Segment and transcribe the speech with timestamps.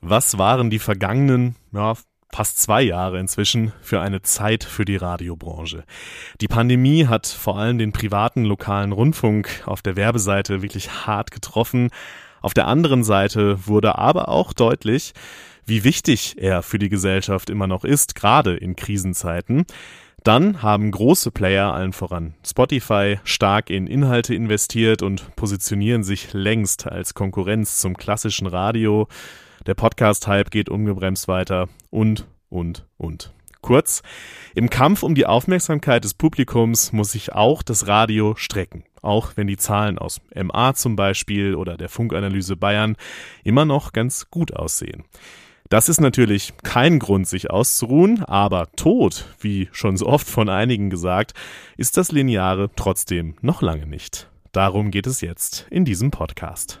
[0.00, 1.94] Was waren die vergangenen, ja,
[2.32, 5.84] fast zwei Jahre inzwischen für eine Zeit für die Radiobranche.
[6.40, 11.90] Die Pandemie hat vor allem den privaten lokalen Rundfunk auf der Werbeseite wirklich hart getroffen.
[12.40, 15.14] Auf der anderen Seite wurde aber auch deutlich,
[15.64, 19.64] wie wichtig er für die Gesellschaft immer noch ist, gerade in Krisenzeiten.
[20.24, 26.86] Dann haben große Player, allen voran Spotify, stark in Inhalte investiert und positionieren sich längst
[26.86, 29.08] als Konkurrenz zum klassischen Radio.
[29.68, 33.34] Der Podcast-Hype geht ungebremst weiter und, und, und.
[33.60, 34.02] Kurz,
[34.54, 39.46] im Kampf um die Aufmerksamkeit des Publikums muss sich auch das Radio strecken, auch wenn
[39.46, 42.96] die Zahlen aus MA zum Beispiel oder der Funkanalyse Bayern
[43.44, 45.04] immer noch ganz gut aussehen.
[45.68, 50.88] Das ist natürlich kein Grund, sich auszuruhen, aber tot, wie schon so oft von einigen
[50.88, 51.34] gesagt,
[51.76, 54.30] ist das Lineare trotzdem noch lange nicht.
[54.52, 56.80] Darum geht es jetzt in diesem Podcast.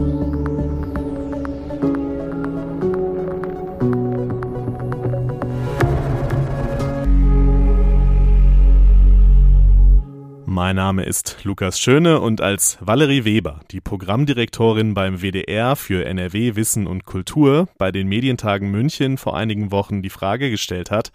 [10.53, 16.57] Mein Name ist Lukas Schöne und als Valerie Weber, die Programmdirektorin beim WDR für NRW
[16.57, 21.13] Wissen und Kultur, bei den Medientagen München vor einigen Wochen die Frage gestellt hat,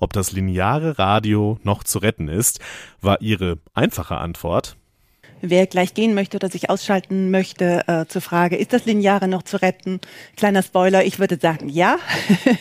[0.00, 2.60] ob das lineare Radio noch zu retten ist,
[3.02, 4.77] war ihre einfache Antwort,
[5.40, 9.42] wer gleich gehen möchte oder sich ausschalten möchte, äh, zur Frage, ist das Lineare noch
[9.42, 10.00] zu retten?
[10.36, 11.96] Kleiner Spoiler, ich würde sagen, ja,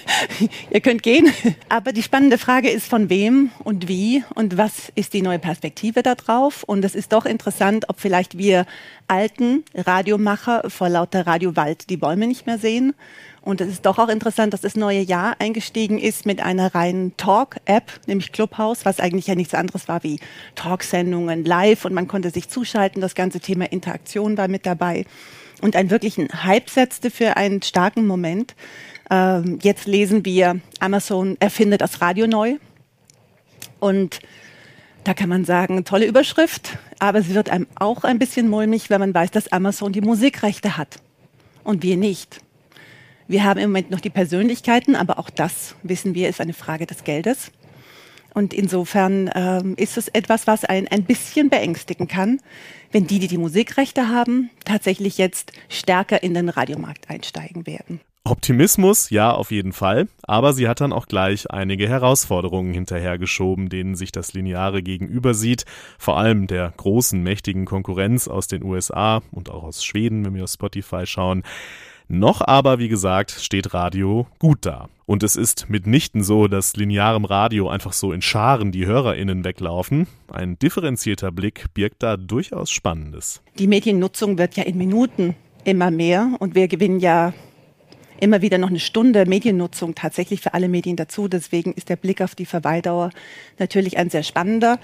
[0.72, 1.32] ihr könnt gehen.
[1.70, 6.04] Aber die spannende Frage ist, von wem und wie und was ist die neue Perspektive
[6.04, 6.64] darauf?
[6.64, 8.66] Und es ist doch interessant, ob vielleicht wir
[9.08, 12.94] alten Radiomacher vor lauter Radiowald die Bäume nicht mehr sehen
[13.48, 17.16] und es ist doch auch interessant, dass das neue Jahr eingestiegen ist mit einer reinen
[17.16, 20.20] Talk-App, nämlich Clubhouse, was eigentlich ja nichts anderes war wie
[20.56, 23.02] Talksendungen live und man konnte sich zuschalten.
[23.02, 25.06] Das ganze Thema Interaktion war mit dabei
[25.62, 28.54] und einen wirklichen Hype setzte für einen starken Moment.
[29.10, 32.58] Ähm, jetzt lesen wir, Amazon erfindet das Radio neu
[33.80, 34.20] und
[35.06, 39.00] da kann man sagen, tolle Überschrift, aber es wird einem auch ein bisschen mulmig, wenn
[39.00, 40.98] man weiß, dass Amazon die Musikrechte hat
[41.64, 42.42] und wir nicht.
[43.28, 46.86] Wir haben im Moment noch die Persönlichkeiten, aber auch das, wissen wir, ist eine Frage
[46.86, 47.52] des Geldes.
[48.34, 52.40] Und insofern ähm, ist es etwas, was einen ein bisschen beängstigen kann,
[52.92, 58.00] wenn die, die die Musikrechte haben, tatsächlich jetzt stärker in den Radiomarkt einsteigen werden.
[58.24, 60.08] Optimismus, ja, auf jeden Fall.
[60.24, 65.66] Aber sie hat dann auch gleich einige Herausforderungen hinterhergeschoben, denen sich das Lineare gegenüber sieht.
[65.98, 70.44] Vor allem der großen, mächtigen Konkurrenz aus den USA und auch aus Schweden, wenn wir
[70.44, 71.44] auf Spotify schauen.
[72.10, 74.88] Noch aber, wie gesagt, steht Radio gut da.
[75.06, 80.08] Und es ist mitnichten so, dass linearem Radio einfach so in Scharen die HörerInnen weglaufen.
[80.32, 83.42] Ein differenzierter Blick birgt da durchaus Spannendes.
[83.60, 85.36] Die Mediennutzung wird ja in Minuten
[85.66, 87.34] immer mehr und wir gewinnen ja
[88.22, 91.28] immer wieder noch eine Stunde Mediennutzung tatsächlich für alle Medien dazu.
[91.28, 93.12] Deswegen ist der Blick auf die Verweildauer
[93.60, 94.80] natürlich ein sehr spannender.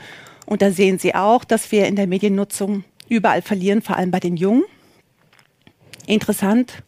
[0.46, 4.20] Und da sehen Sie auch, dass wir in der Mediennutzung überall verlieren, vor allem bei
[4.20, 4.64] den Jungen.
[6.06, 6.84] Interessant,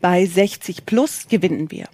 [0.00, 1.86] bei 60 plus gewinnen wir.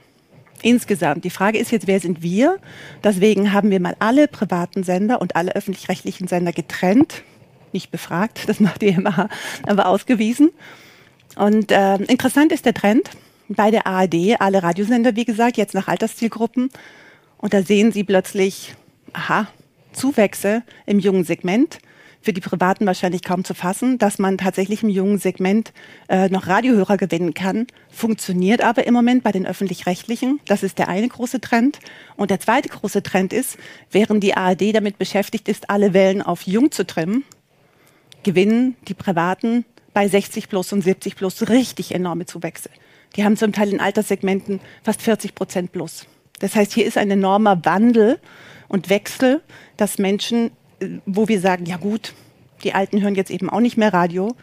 [0.62, 1.24] Insgesamt.
[1.24, 2.58] Die Frage ist jetzt, wer sind wir?
[3.04, 7.22] Deswegen haben wir mal alle privaten Sender und alle öffentlich-rechtlichen Sender getrennt.
[7.72, 9.28] Nicht befragt, das macht die MA,
[9.64, 10.50] aber ausgewiesen.
[11.36, 13.10] Und äh, interessant ist der Trend
[13.48, 16.70] bei der ARD, alle Radiosender, wie gesagt, jetzt nach Alterszielgruppen.
[17.38, 18.74] Und da sehen Sie plötzlich,
[19.12, 19.46] aha,
[19.92, 21.78] Zuwächse im jungen Segment
[22.26, 25.72] für die Privaten wahrscheinlich kaum zu fassen, dass man tatsächlich im jungen Segment
[26.08, 27.68] äh, noch Radiohörer gewinnen kann.
[27.88, 30.40] Funktioniert aber im Moment bei den öffentlich-rechtlichen.
[30.46, 31.78] Das ist der eine große Trend.
[32.16, 33.58] Und der zweite große Trend ist,
[33.92, 37.22] während die ARD damit beschäftigt ist, alle Wellen auf jung zu trimmen,
[38.24, 39.64] gewinnen die Privaten
[39.94, 42.70] bei 60 plus und 70 plus richtig enorme Zuwächse.
[43.14, 46.06] Die haben zum Teil in Alterssegmenten fast 40 Prozent plus.
[46.40, 48.18] Das heißt, hier ist ein enormer Wandel
[48.66, 49.42] und Wechsel,
[49.76, 50.50] dass Menschen
[51.04, 52.14] wo wir sagen, ja gut,
[52.64, 54.34] die Alten hören jetzt eben auch nicht mehr Radio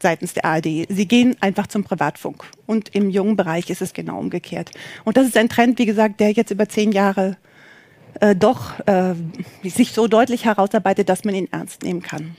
[0.00, 0.86] seitens der ARD.
[0.88, 2.44] Sie gehen einfach zum Privatfunk.
[2.66, 4.70] Und im jungen Bereich ist es genau umgekehrt.
[5.04, 7.36] Und das ist ein Trend, wie gesagt, der jetzt über zehn Jahre
[8.20, 9.14] äh, doch äh,
[9.64, 12.36] sich so deutlich herausarbeitet, dass man ihn ernst nehmen kann.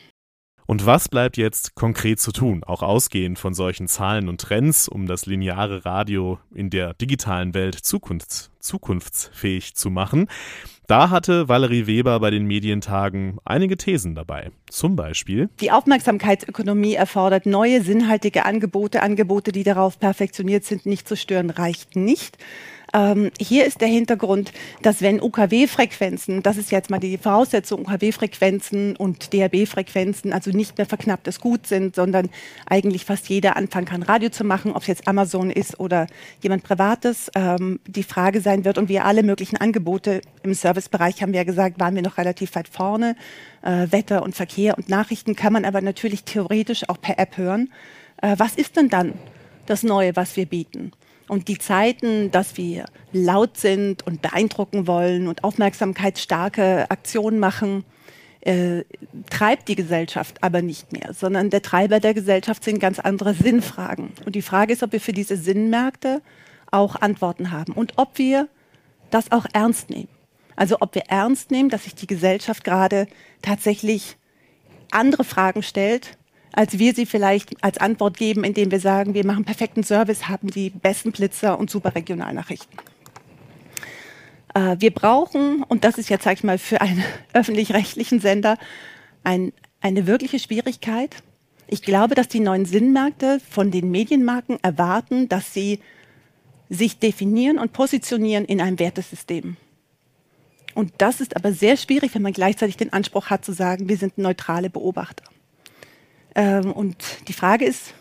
[0.65, 5.07] Und was bleibt jetzt konkret zu tun, auch ausgehend von solchen Zahlen und Trends, um
[5.07, 10.27] das lineare Radio in der digitalen Welt zukunfts zukunftsfähig zu machen?
[10.89, 14.50] Da hatte Valerie Weber bei den Medientagen einige Thesen dabei.
[14.71, 15.47] Zum Beispiel.
[15.59, 19.03] Die Aufmerksamkeitsökonomie erfordert neue, sinnhaltige Angebote.
[19.03, 22.39] Angebote, die darauf perfektioniert sind, nicht zu stören, reicht nicht.
[22.94, 24.51] Ähm, hier ist der Hintergrund,
[24.81, 30.88] dass wenn UKW-Frequenzen, das ist jetzt mal die Voraussetzung, UKW-Frequenzen und DRB-Frequenzen also nicht mehr
[30.88, 32.30] verknapptes Gut sind, sondern
[32.65, 36.07] eigentlich fast jeder anfangen kann, Radio zu machen, ob es jetzt Amazon ist oder
[36.41, 41.33] jemand Privates, ähm, die Frage sein wird und wir alle möglichen Angebote im Servicebereich haben
[41.33, 43.15] wir ja gesagt, waren wir noch relativ weit vorne.
[43.62, 47.69] Äh, Wetter und Verkehr und Nachrichten kann man aber natürlich theoretisch auch per App hören.
[48.21, 49.13] Äh, was ist denn dann
[49.65, 50.92] das Neue, was wir bieten?
[51.29, 57.85] Und die Zeiten, dass wir laut sind und beeindrucken wollen und aufmerksamkeitsstarke Aktionen machen,
[58.41, 58.83] äh,
[59.29, 64.11] treibt die Gesellschaft aber nicht mehr, sondern der Treiber der Gesellschaft sind ganz andere Sinnfragen.
[64.25, 66.21] Und die Frage ist, ob wir für diese Sinnmärkte
[66.71, 68.47] auch Antworten haben und ob wir
[69.11, 70.09] das auch ernst nehmen.
[70.55, 73.07] Also ob wir ernst nehmen, dass sich die Gesellschaft gerade
[73.41, 74.17] tatsächlich
[74.91, 76.17] andere Fragen stellt
[76.51, 80.49] als wir sie vielleicht als Antwort geben, indem wir sagen, wir machen perfekten Service, haben
[80.49, 82.77] die besten Blitzer und super Regionalnachrichten.
[84.53, 87.03] Äh, wir brauchen, und das ist jetzt, sage ich mal, für einen
[87.33, 88.57] öffentlich-rechtlichen Sender
[89.23, 91.15] ein, eine wirkliche Schwierigkeit.
[91.67, 95.79] Ich glaube, dass die neuen Sinnmärkte von den Medienmarken erwarten, dass sie
[96.69, 99.57] sich definieren und positionieren in einem Wertesystem.
[100.75, 103.97] Und das ist aber sehr schwierig, wenn man gleichzeitig den Anspruch hat zu sagen, wir
[103.97, 105.23] sind neutrale Beobachter.
[106.35, 107.93] Ähm, und die Frage ist,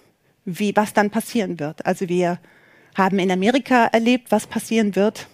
[0.44, 1.84] wie, was dann passieren wird.
[1.86, 2.38] Also wir
[2.94, 5.28] haben in Amerika erlebt, was passieren wird.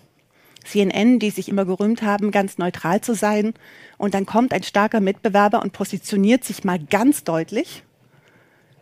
[0.64, 3.54] CNN, die sich immer gerühmt haben, ganz neutral zu sein.
[3.98, 7.82] Und dann kommt ein starker Mitbewerber und positioniert sich mal ganz deutlich.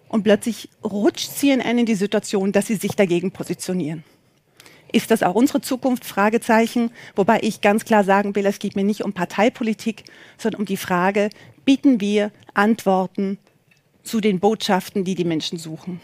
[0.08, 4.04] Und plötzlich rutscht CNN in die Situation, dass sie sich dagegen positionieren.
[4.92, 6.04] Ist das auch unsere Zukunft?
[6.04, 6.90] Fragezeichen.
[7.16, 10.04] Wobei ich ganz klar sagen will, es geht mir nicht um Parteipolitik,
[10.36, 11.30] sondern um die Frage,
[11.64, 13.38] bieten wir Antworten
[14.02, 16.00] zu den Botschaften, die die Menschen suchen.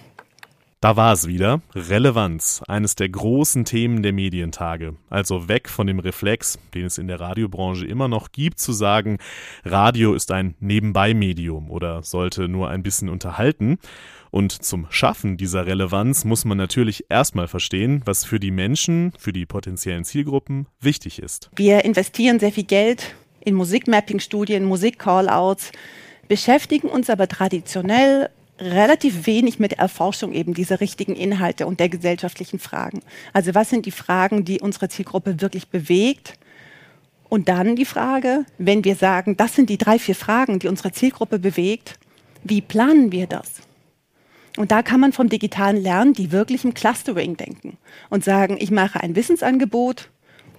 [0.81, 1.61] Da war es wieder.
[1.75, 4.95] Relevanz, eines der großen Themen der Medientage.
[5.11, 9.19] Also weg von dem Reflex, den es in der Radiobranche immer noch gibt, zu sagen,
[9.65, 13.79] Radio ist ein Nebenbei-Medium oder sollte nur ein bisschen unterhalten.
[14.31, 19.33] Und zum Schaffen dieser Relevanz muss man natürlich erstmal verstehen, was für die Menschen, für
[19.33, 21.51] die potenziellen Zielgruppen wichtig ist.
[21.57, 25.73] Wir investieren sehr viel Geld in Musikmapping-Studien, Musik-Callouts
[26.29, 28.31] beschäftigen uns aber traditionell
[28.61, 33.01] relativ wenig mit der Erforschung eben dieser richtigen Inhalte und der gesellschaftlichen Fragen.
[33.33, 36.35] Also was sind die Fragen, die unsere Zielgruppe wirklich bewegt?
[37.29, 40.93] Und dann die Frage, wenn wir sagen, das sind die drei, vier Fragen, die unsere
[40.93, 41.99] Zielgruppe bewegt,
[42.43, 43.61] wie planen wir das?
[44.57, 47.77] Und da kann man vom digitalen Lernen die wirklich im Clustering denken
[48.11, 50.09] und sagen, ich mache ein Wissensangebot,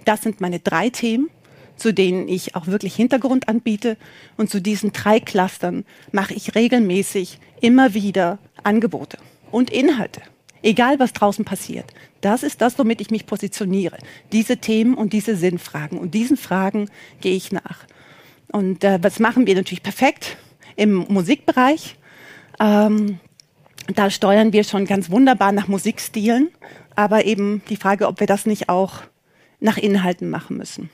[0.04, 1.28] das sind meine drei Themen
[1.80, 3.96] zu denen ich auch wirklich Hintergrund anbiete.
[4.36, 9.18] Und zu diesen drei Clustern mache ich regelmäßig immer wieder Angebote
[9.50, 10.20] und Inhalte.
[10.62, 11.86] Egal, was draußen passiert.
[12.20, 13.96] Das ist das, womit ich mich positioniere.
[14.32, 15.98] Diese Themen und diese Sinnfragen.
[15.98, 16.90] Und diesen Fragen
[17.22, 17.86] gehe ich nach.
[18.52, 20.36] Und äh, was machen wir natürlich perfekt
[20.76, 21.96] im Musikbereich?
[22.58, 23.20] Ähm,
[23.94, 26.50] da steuern wir schon ganz wunderbar nach Musikstilen.
[26.94, 29.00] Aber eben die Frage, ob wir das nicht auch
[29.60, 30.90] nach Inhalten machen müssen.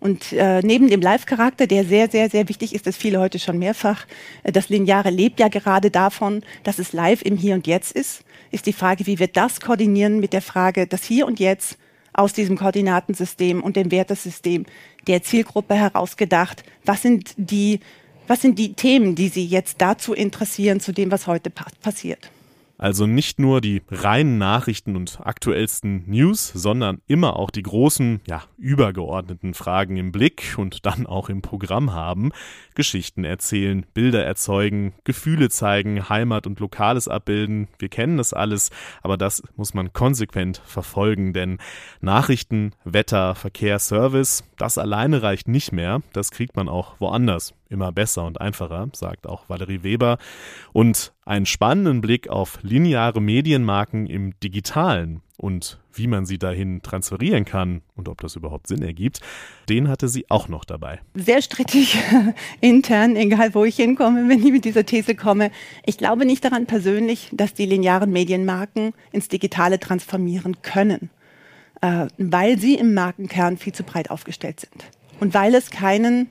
[0.00, 3.58] Und äh, neben dem Live-Charakter, der sehr, sehr, sehr wichtig ist, das viele heute schon
[3.58, 4.06] mehrfach,
[4.44, 8.22] äh, das Lineare lebt ja gerade davon, dass es live im Hier und Jetzt ist,
[8.50, 11.78] ist die Frage, wie wir das koordinieren mit der Frage, das Hier und Jetzt
[12.12, 14.66] aus diesem Koordinatensystem und dem Wertesystem
[15.06, 17.80] der Zielgruppe herausgedacht, was sind die,
[18.26, 22.30] was sind die Themen, die Sie jetzt dazu interessieren, zu dem, was heute pa passiert.
[22.78, 28.44] Also nicht nur die reinen Nachrichten und aktuellsten News, sondern immer auch die großen, ja,
[28.56, 32.30] übergeordneten Fragen im Blick und dann auch im Programm haben.
[32.76, 37.66] Geschichten erzählen, Bilder erzeugen, Gefühle zeigen, Heimat und Lokales abbilden.
[37.80, 38.70] Wir kennen das alles,
[39.02, 41.58] aber das muss man konsequent verfolgen, denn
[42.00, 46.00] Nachrichten, Wetter, Verkehr, Service, das alleine reicht nicht mehr.
[46.12, 50.18] Das kriegt man auch woanders immer besser und einfacher, sagt auch Valerie Weber.
[50.72, 57.44] Und einen spannenden Blick auf lineare Medienmarken im digitalen und wie man sie dahin transferieren
[57.44, 59.20] kann und ob das überhaupt Sinn ergibt,
[59.68, 61.00] den hatte sie auch noch dabei.
[61.14, 61.96] Sehr strittig
[62.60, 65.50] intern, egal wo ich hinkomme, wenn ich mit dieser These komme.
[65.86, 71.10] Ich glaube nicht daran persönlich, dass die linearen Medienmarken ins Digitale transformieren können,
[71.82, 74.84] äh, weil sie im Markenkern viel zu breit aufgestellt sind
[75.20, 76.28] und weil es keinen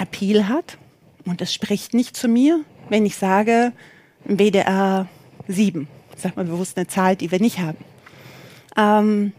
[0.00, 0.78] Appeal hat.
[1.24, 3.72] Und es spricht nicht zu mir, wenn ich sage,
[4.24, 5.06] WDR
[5.48, 5.88] 7.
[6.16, 7.78] Sag mal bewusst eine Zahl, die wir nicht haben.
[8.76, 9.32] Ähm,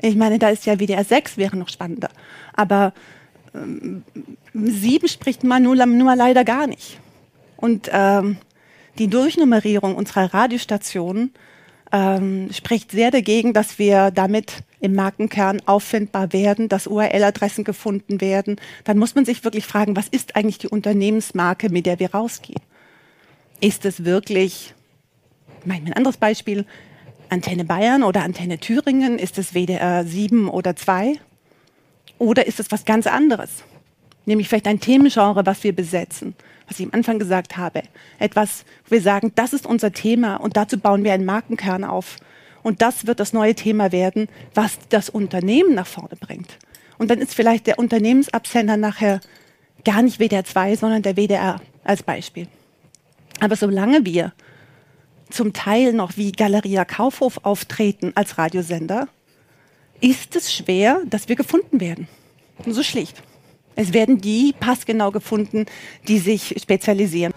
[0.00, 2.10] ich meine, da ist ja WDR 6 wäre noch spannender.
[2.54, 2.92] Aber
[3.54, 4.04] ähm,
[4.54, 7.00] 7 spricht man nur, nur leider gar nicht.
[7.56, 8.36] Und ähm,
[8.98, 11.32] die Durchnummerierung unserer Radiostationen
[11.92, 18.56] ähm, spricht sehr dagegen, dass wir damit im Markenkern auffindbar werden, dass URL-Adressen gefunden werden.
[18.84, 22.60] Dann muss man sich wirklich fragen, was ist eigentlich die Unternehmensmarke, mit der wir rausgehen?
[23.60, 24.74] Ist es wirklich,
[25.64, 26.66] mein, ein anderes Beispiel,
[27.28, 29.18] Antenne Bayern oder Antenne Thüringen?
[29.18, 31.14] Ist es WDR 7 oder 2?
[32.18, 33.64] Oder ist es was ganz anderes?
[34.26, 36.34] Nämlich vielleicht ein Themengenre, was wir besetzen
[36.66, 37.82] was ich am Anfang gesagt habe.
[38.18, 42.16] Etwas, wo wir sagen, das ist unser Thema und dazu bauen wir einen Markenkern auf.
[42.66, 46.58] Und das wird das neue Thema werden, was das Unternehmen nach vorne bringt.
[46.98, 49.20] Und dann ist vielleicht der Unternehmensabsender nachher
[49.84, 52.48] gar nicht WDR 2, sondern der WDR als Beispiel.
[53.38, 54.32] Aber solange wir
[55.30, 59.06] zum Teil noch wie Galeria Kaufhof auftreten als Radiosender,
[60.00, 62.08] ist es schwer, dass wir gefunden werden.
[62.66, 63.22] So schlicht.
[63.76, 65.66] Es werden die passgenau gefunden,
[66.08, 67.32] die sich spezialisieren.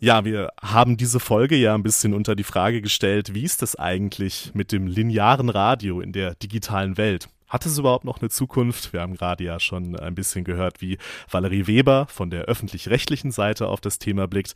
[0.00, 3.74] Ja, wir haben diese Folge ja ein bisschen unter die Frage gestellt, wie ist das
[3.74, 7.28] eigentlich mit dem linearen Radio in der digitalen Welt?
[7.48, 8.92] Hat es überhaupt noch eine Zukunft?
[8.92, 13.66] Wir haben gerade ja schon ein bisschen gehört, wie Valerie Weber von der öffentlich-rechtlichen Seite
[13.66, 14.54] auf das Thema blickt.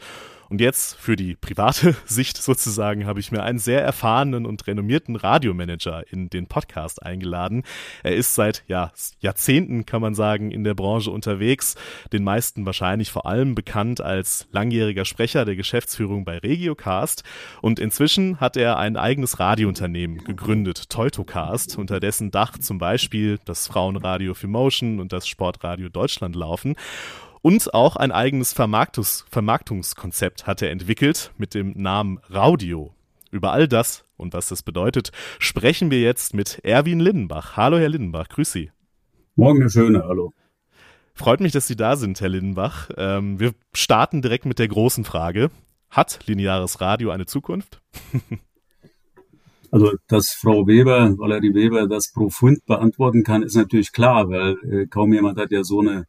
[0.53, 5.17] Und jetzt für die private Sicht sozusagen habe ich mir einen sehr erfahrenen und renommierten
[5.17, 7.63] Radiomanager in den Podcast eingeladen.
[8.03, 11.77] Er ist seit ja, Jahrzehnten, kann man sagen, in der Branche unterwegs,
[12.13, 17.25] den meisten wahrscheinlich vor allem bekannt als langjähriger Sprecher der Geschäftsführung bei Regiocast.
[17.63, 23.69] Und inzwischen hat er ein eigenes Radiounternehmen gegründet, Teutocast, unter dessen Dach zum Beispiel das
[23.69, 26.77] Frauenradio für Motion und das Sportradio Deutschland laufen.
[27.43, 32.95] Und auch ein eigenes Vermarktungs Vermarktungskonzept hat er entwickelt mit dem Namen Raudio.
[33.33, 37.57] Über all das und was das bedeutet, sprechen wir jetzt mit Erwin Lindenbach.
[37.57, 38.71] Hallo, Herr Lindenbach, grüß Sie.
[39.35, 40.33] Morgen, Herr Schöne, hallo.
[41.15, 42.91] Freut mich, dass Sie da sind, Herr Lindenbach.
[42.97, 45.51] Ähm, wir starten direkt mit der großen Frage.
[45.91, 47.83] Hat lineares Radio eine Zukunft?
[49.75, 54.87] Also, dass Frau Weber, Valerie Weber, das profund beantworten kann, ist natürlich klar, weil äh,
[54.87, 56.05] kaum jemand hat ja so eine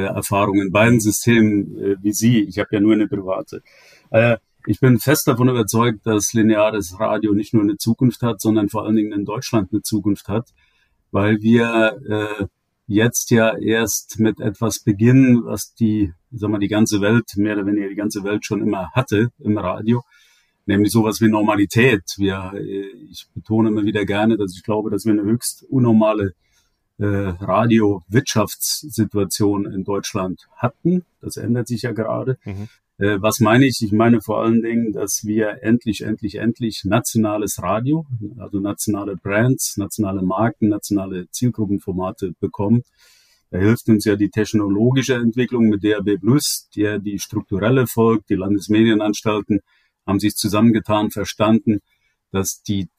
[0.00, 2.40] Erfahrung in beiden Systemen äh, wie Sie.
[2.42, 3.62] Ich habe ja nur eine private.
[4.10, 8.68] Äh, ich bin fest davon überzeugt, dass lineares Radio nicht nur eine Zukunft hat, sondern
[8.68, 10.50] vor allen Dingen in Deutschland eine Zukunft hat,
[11.10, 12.46] weil wir äh,
[12.86, 17.66] jetzt ja erst mit etwas beginnen, was die, sag mal, die ganze Welt, mehr oder
[17.66, 20.02] weniger die ganze Welt schon immer hatte im Radio,
[20.66, 22.04] nämlich sowas wie Normalität.
[22.18, 26.34] Wir, äh, ich betone immer wieder gerne, dass ich glaube, dass wir eine höchst unnormale
[27.02, 31.04] äh, Radio-Wirtschaftssituation in Deutschland hatten.
[31.20, 32.38] Das ändert sich ja gerade.
[32.44, 32.68] Mhm.
[32.98, 33.82] Äh, was meine ich?
[33.82, 38.06] Ich meine vor allen Dingen, dass wir endlich, endlich, endlich nationales Radio,
[38.38, 42.84] also nationale Brands, nationale Marken, nationale Zielgruppenformate bekommen.
[43.50, 48.30] Da hilft uns ja die technologische Entwicklung mit DRB Plus, der die strukturelle folgt.
[48.30, 49.58] Die Landesmedienanstalten
[50.06, 51.80] haben sich zusammengetan, verstanden,
[52.30, 52.90] dass die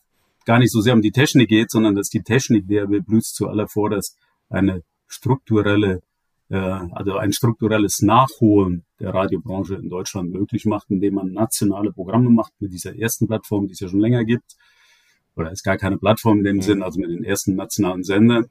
[0.46, 4.18] gar nicht so sehr um die Technik geht, sondern dass die Technik der Blues zuallervorderst
[4.50, 6.02] eine strukturelle,
[6.50, 12.30] äh, also ein strukturelles Nachholen der Radiobranche in Deutschland möglich macht, indem man nationale Programme
[12.30, 14.56] macht mit dieser ersten Plattform, die es ja schon länger gibt.
[15.36, 16.62] Oder ist gar keine Plattform in dem mhm.
[16.62, 18.46] Sinn, also mit den ersten nationalen Sendern.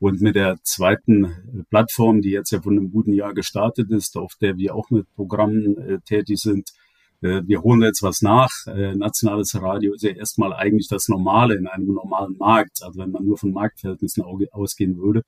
[0.00, 4.34] Und mit der zweiten Plattform, die jetzt ja von einem guten Jahr gestartet ist, auf
[4.40, 6.87] der wir auch mit Programmen äh, tätig sind, äh,
[7.20, 8.50] wir holen jetzt was nach.
[8.66, 12.82] Äh, nationales Radio ist ja erstmal eigentlich das Normale in einem normalen Markt.
[12.82, 14.22] Also wenn man nur von Marktverhältnissen
[14.52, 15.22] ausgehen würde,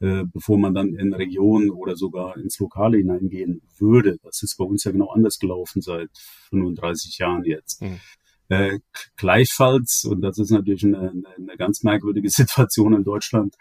[0.00, 4.18] äh, bevor man dann in Regionen oder sogar ins Lokale hineingehen würde.
[4.24, 6.10] Das ist bei uns ja genau anders gelaufen seit
[6.50, 7.82] 35 Jahren jetzt.
[7.82, 8.00] Mhm.
[8.48, 8.80] Äh,
[9.16, 13.54] gleichfalls, und das ist natürlich eine, eine ganz merkwürdige Situation in Deutschland,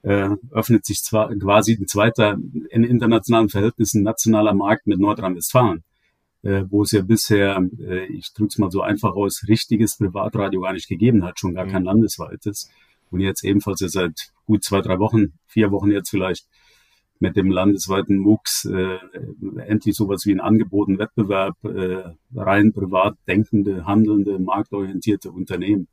[0.00, 2.38] äh, öffnet sich zwar quasi ein zweiter
[2.70, 5.84] in internationalen Verhältnissen nationaler Markt mit Nordrhein-Westfalen
[6.42, 10.60] äh, wo es ja bisher, äh, ich drücke es mal so einfach aus, richtiges Privatradio
[10.60, 11.70] gar nicht gegeben hat, schon gar mhm.
[11.70, 12.70] kein landesweites.
[13.10, 16.46] Und jetzt ebenfalls ja seit gut zwei, drei Wochen, vier Wochen jetzt vielleicht
[17.20, 18.98] mit dem landesweiten MUX äh,
[19.66, 25.86] endlich sowas wie ein Angebot, ein Wettbewerb, äh, rein privat denkende, handelnde, marktorientierte Unternehmen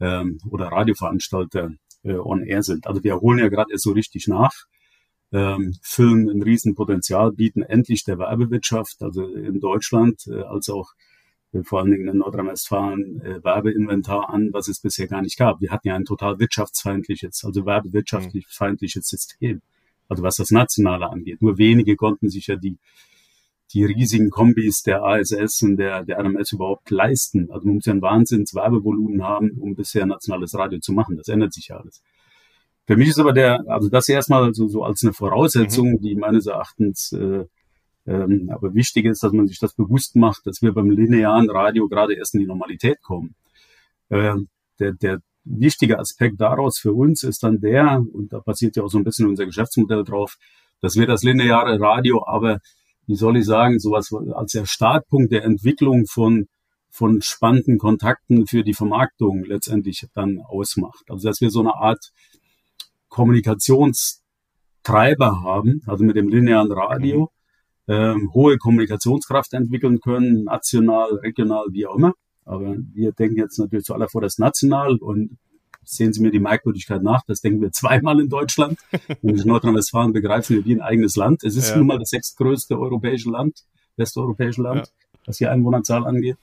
[0.00, 1.72] ähm, oder Radioveranstalter
[2.04, 2.86] äh, on air sind.
[2.86, 4.52] Also wir holen ja gerade erst so richtig nach
[5.32, 10.92] ähm, füllen ein Riesenpotenzial, bieten endlich der Werbewirtschaft, also in Deutschland, äh, als auch
[11.52, 15.60] äh, vor allen Dingen in Nordrhein-Westfalen äh, Werbeinventar an, was es bisher gar nicht gab.
[15.60, 19.62] Wir hatten ja ein total wirtschaftsfeindliches, also werbewirtschaftlich feindliches System,
[20.08, 21.42] also was das Nationale angeht.
[21.42, 22.78] Nur wenige konnten sich ja die
[23.72, 27.50] die riesigen Kombis der ASS und der, der RMS überhaupt leisten.
[27.50, 31.16] Also man muss ja ein Wahnsinns-Werbevolumen haben, um bisher nationales Radio zu machen.
[31.16, 32.02] Das ändert sich ja alles.
[32.86, 36.00] Für mich ist aber der, also das erstmal so, so als eine Voraussetzung, mhm.
[36.00, 37.44] die meines Erachtens äh,
[38.08, 41.88] Ähm, aber wichtig ist, dass man sich das bewusst macht, dass wir beim linearen Radio
[41.88, 43.34] gerade erst in die Normalität kommen.
[44.10, 44.46] Ähm,
[44.78, 48.90] der, der wichtige Aspekt daraus für uns ist dann der, und da basiert ja auch
[48.90, 50.36] so ein bisschen unser Geschäftsmodell drauf,
[50.80, 52.60] dass wir das lineare Radio aber,
[53.08, 56.46] wie soll ich sagen, sowas als der Startpunkt der Entwicklung von
[56.90, 61.04] von spannenden Kontakten für die Vermarktung letztendlich dann ausmacht.
[61.10, 62.12] Also dass wir so eine Art
[63.16, 67.30] Kommunikationstreiber haben, also mit dem linearen Radio,
[67.86, 67.94] mhm.
[67.94, 72.12] ähm, hohe Kommunikationskraft entwickeln können, national, regional, wie auch immer.
[72.44, 75.38] Aber wir denken jetzt natürlich zuallervorderst national und
[75.82, 78.78] sehen Sie mir die Merkwürdigkeit nach, das denken wir zweimal in Deutschland.
[79.22, 81.42] in Nordrhein-Westfalen begreifen wir wie ein eigenes Land.
[81.42, 81.78] Es ist ja.
[81.78, 83.64] nun mal das sechstgrößte europäische Land,
[83.96, 84.92] westeuropäische Land, ja.
[85.24, 86.36] was die Einwohnerzahl angeht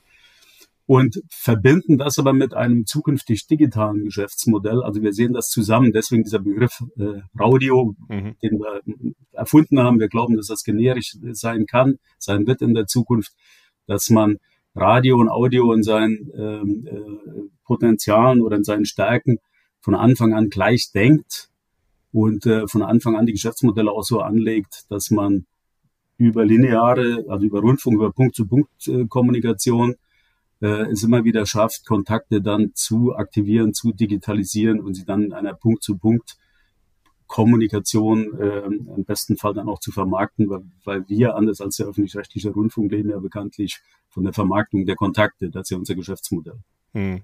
[0.86, 4.82] und verbinden das aber mit einem zukünftig digitalen Geschäftsmodell.
[4.82, 8.36] Also wir sehen das zusammen, deswegen dieser Begriff äh, Radio, mhm.
[8.42, 8.82] den wir
[9.32, 9.98] erfunden haben.
[9.98, 13.32] Wir glauben, dass das generisch sein kann, sein wird in der Zukunft,
[13.86, 14.38] dass man
[14.74, 19.38] Radio und Audio in seinen ähm, äh, Potenzialen oder in seinen Stärken
[19.80, 21.48] von Anfang an gleich denkt
[22.12, 25.46] und äh, von Anfang an die Geschäftsmodelle auch so anlegt, dass man
[26.16, 29.94] über lineare, also über Rundfunk, über Punkt-zu-Punkt-Kommunikation
[30.60, 35.32] äh, es immer wieder schafft, Kontakte dann zu aktivieren, zu digitalisieren und sie dann in
[35.32, 36.36] einer Punkt-zu-Punkt
[37.26, 41.86] Kommunikation äh, im besten Fall dann auch zu vermarkten, weil, weil wir, anders als der
[41.86, 45.50] öffentlich-rechtliche Rundfunk, leben ja bekanntlich von der Vermarktung der Kontakte.
[45.50, 46.60] Das ist ja unser Geschäftsmodell.
[46.94, 47.22] Hm.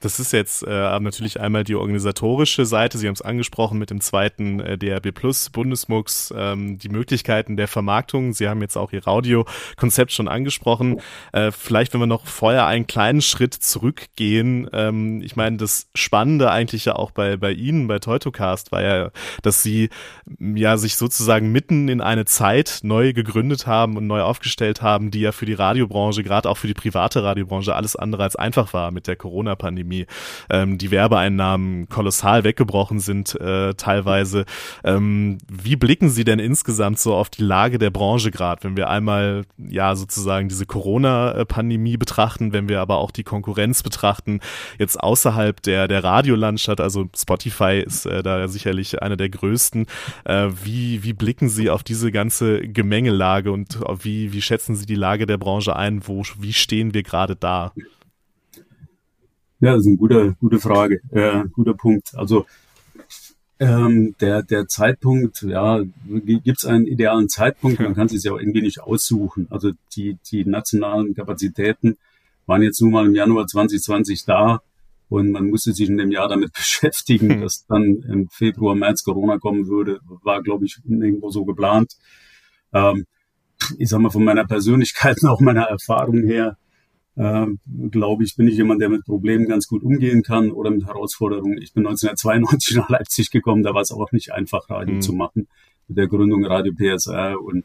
[0.00, 2.98] Das ist jetzt äh, natürlich einmal die organisatorische Seite.
[2.98, 7.68] Sie haben es angesprochen mit dem zweiten äh, DRB Plus Bundesmux, ähm, die Möglichkeiten der
[7.68, 8.32] Vermarktung.
[8.32, 11.00] Sie haben jetzt auch Ihr Audiokonzept schon angesprochen.
[11.32, 14.68] Äh, vielleicht, wenn wir noch vorher einen kleinen Schritt zurückgehen.
[14.72, 19.10] Ähm, ich meine, das Spannende eigentlich ja auch bei, bei Ihnen, bei Teutocast, war ja,
[19.42, 19.90] dass Sie
[20.38, 25.20] ja sich sozusagen mitten in eine Zeit neu gegründet haben und neu aufgestellt haben, die
[25.20, 28.92] ja für die Radiobranche, gerade auch für die private Radiobranche, alles andere als einfach war
[28.98, 30.06] mit der Corona-Pandemie.
[30.50, 34.44] Ähm, die Werbeeinnahmen kolossal weggebrochen sind äh, teilweise.
[34.82, 38.90] Ähm, wie blicken Sie denn insgesamt so auf die Lage der Branche gerade, wenn wir
[38.90, 44.40] einmal ja sozusagen diese Corona-Pandemie betrachten, wenn wir aber auch die Konkurrenz betrachten,
[44.78, 49.86] jetzt außerhalb der, der Radiolandschaft, also Spotify ist äh, da sicherlich einer der größten.
[50.24, 54.96] Äh, wie, wie blicken Sie auf diese ganze Gemengelage und wie, wie schätzen Sie die
[54.96, 56.08] Lage der Branche ein?
[56.08, 57.72] Wo, wie stehen wir gerade da?
[59.60, 62.14] Ja, das ist eine gute, gute Frage, äh, guter Punkt.
[62.14, 62.46] Also
[63.60, 67.80] ähm, der, der Zeitpunkt, ja, gibt es einen idealen Zeitpunkt?
[67.80, 69.48] Man kann sich ja auch irgendwie nicht aussuchen.
[69.50, 71.96] Also die, die nationalen Kapazitäten
[72.46, 74.60] waren jetzt nun mal im Januar 2020 da
[75.08, 77.40] und man musste sich in dem Jahr damit beschäftigen, hm.
[77.40, 81.94] dass dann im Februar, März Corona kommen würde, war, glaube ich, irgendwo so geplant.
[82.72, 83.06] Ähm,
[83.76, 86.56] ich sag mal, von meiner Persönlichkeit und auch meiner Erfahrung her,
[87.18, 87.46] äh,
[87.90, 91.60] glaube ich, bin ich jemand, der mit Problemen ganz gut umgehen kann oder mit Herausforderungen.
[91.60, 95.00] Ich bin 1992 nach Leipzig gekommen, da war es auch nicht einfach, Radio mhm.
[95.00, 95.48] zu machen.
[95.88, 97.64] Mit der Gründung Radio PSR und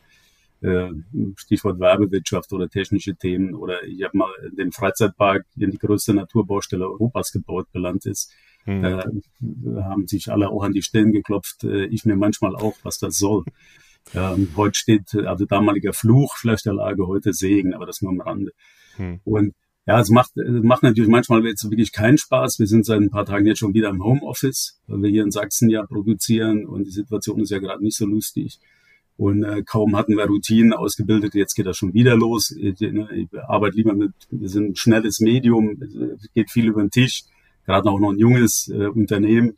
[0.62, 0.90] äh,
[1.36, 3.54] Stichwort Werbewirtschaft oder technische Themen.
[3.54, 8.32] Oder ich habe mal den Freizeitpark, der die größte Naturbaustelle Europas gebaut, belandt ist.
[8.66, 8.82] Mhm.
[8.82, 11.64] Da haben sich alle auch an die Stellen geklopft.
[11.64, 13.44] Äh, ich mir manchmal auch, was das soll.
[14.16, 18.22] Ähm, heute steht, also damaliger Fluch vielleicht der Lage, heute Segen, aber das nur am
[18.22, 18.52] Rande.
[18.98, 19.20] Hm.
[19.24, 19.54] Und
[19.86, 22.60] ja, es macht, macht natürlich manchmal jetzt wirklich keinen Spaß.
[22.60, 25.32] Wir sind seit ein paar Tagen jetzt schon wieder im Homeoffice, weil wir hier in
[25.32, 28.60] Sachsen ja produzieren und die Situation ist ja gerade nicht so lustig.
[29.18, 32.52] Und äh, kaum hatten wir Routinen ausgebildet, jetzt geht das schon wieder los.
[32.52, 35.78] Ich, ne, ich arbeite lieber mit, wir sind ein schnelles Medium,
[36.34, 37.24] geht viel über den Tisch,
[37.66, 39.58] gerade auch noch ein junges äh, Unternehmen.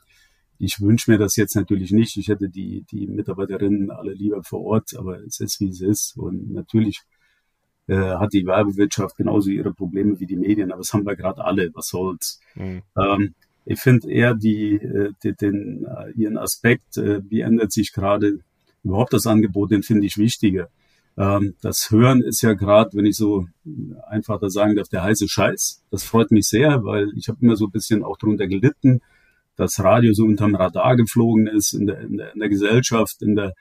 [0.58, 2.18] Ich wünsche mir das jetzt natürlich nicht.
[2.18, 6.18] Ich hätte die, die Mitarbeiterinnen alle lieber vor Ort, aber es ist, wie es ist.
[6.18, 7.02] Und natürlich
[7.88, 11.44] äh, hat die Werbewirtschaft genauso ihre Probleme wie die Medien, aber das haben wir gerade
[11.44, 12.40] alle, was soll's.
[12.56, 12.82] Mhm.
[12.98, 17.94] Ähm, ich finde eher die, äh, die, den, äh, ihren Aspekt, äh, wie ändert sich
[17.94, 18.40] gerade
[18.84, 20.70] überhaupt das Angebot, den finde ich wichtiger.
[21.18, 23.48] Ähm, das Hören ist ja gerade, wenn ich so
[24.08, 25.82] einfach da sagen darf, der heiße Scheiß.
[25.90, 29.02] Das freut mich sehr, weil ich habe immer so ein bisschen auch darunter gelitten,
[29.56, 33.36] dass Radio so unterm Radar geflogen ist in der, in der, in der Gesellschaft, in
[33.36, 33.54] der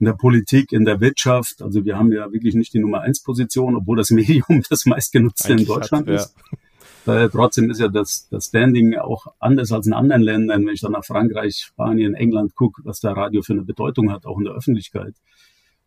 [0.00, 1.62] in der Politik, in der Wirtschaft.
[1.62, 5.52] Also wir haben ja wirklich nicht die Nummer eins Position, obwohl das Medium das meistgenutzte
[5.52, 6.34] in Deutschland hat, ist.
[7.06, 7.24] Ja.
[7.24, 10.66] Äh, trotzdem ist ja das, das Standing auch anders als in anderen Ländern.
[10.66, 14.26] Wenn ich dann nach Frankreich, Spanien, England gucke, was da Radio für eine Bedeutung hat,
[14.26, 15.14] auch in der Öffentlichkeit,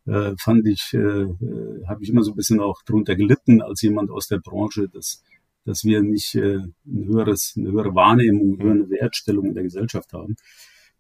[0.06, 3.82] äh, fand ich, äh, äh, habe ich immer so ein bisschen auch drunter gelitten als
[3.82, 5.23] jemand aus der Branche, dass,
[5.65, 10.13] dass wir nicht äh, ein höheres, eine höhere Wahrnehmung, eine höhere Wertstellung in der Gesellschaft
[10.13, 10.36] haben.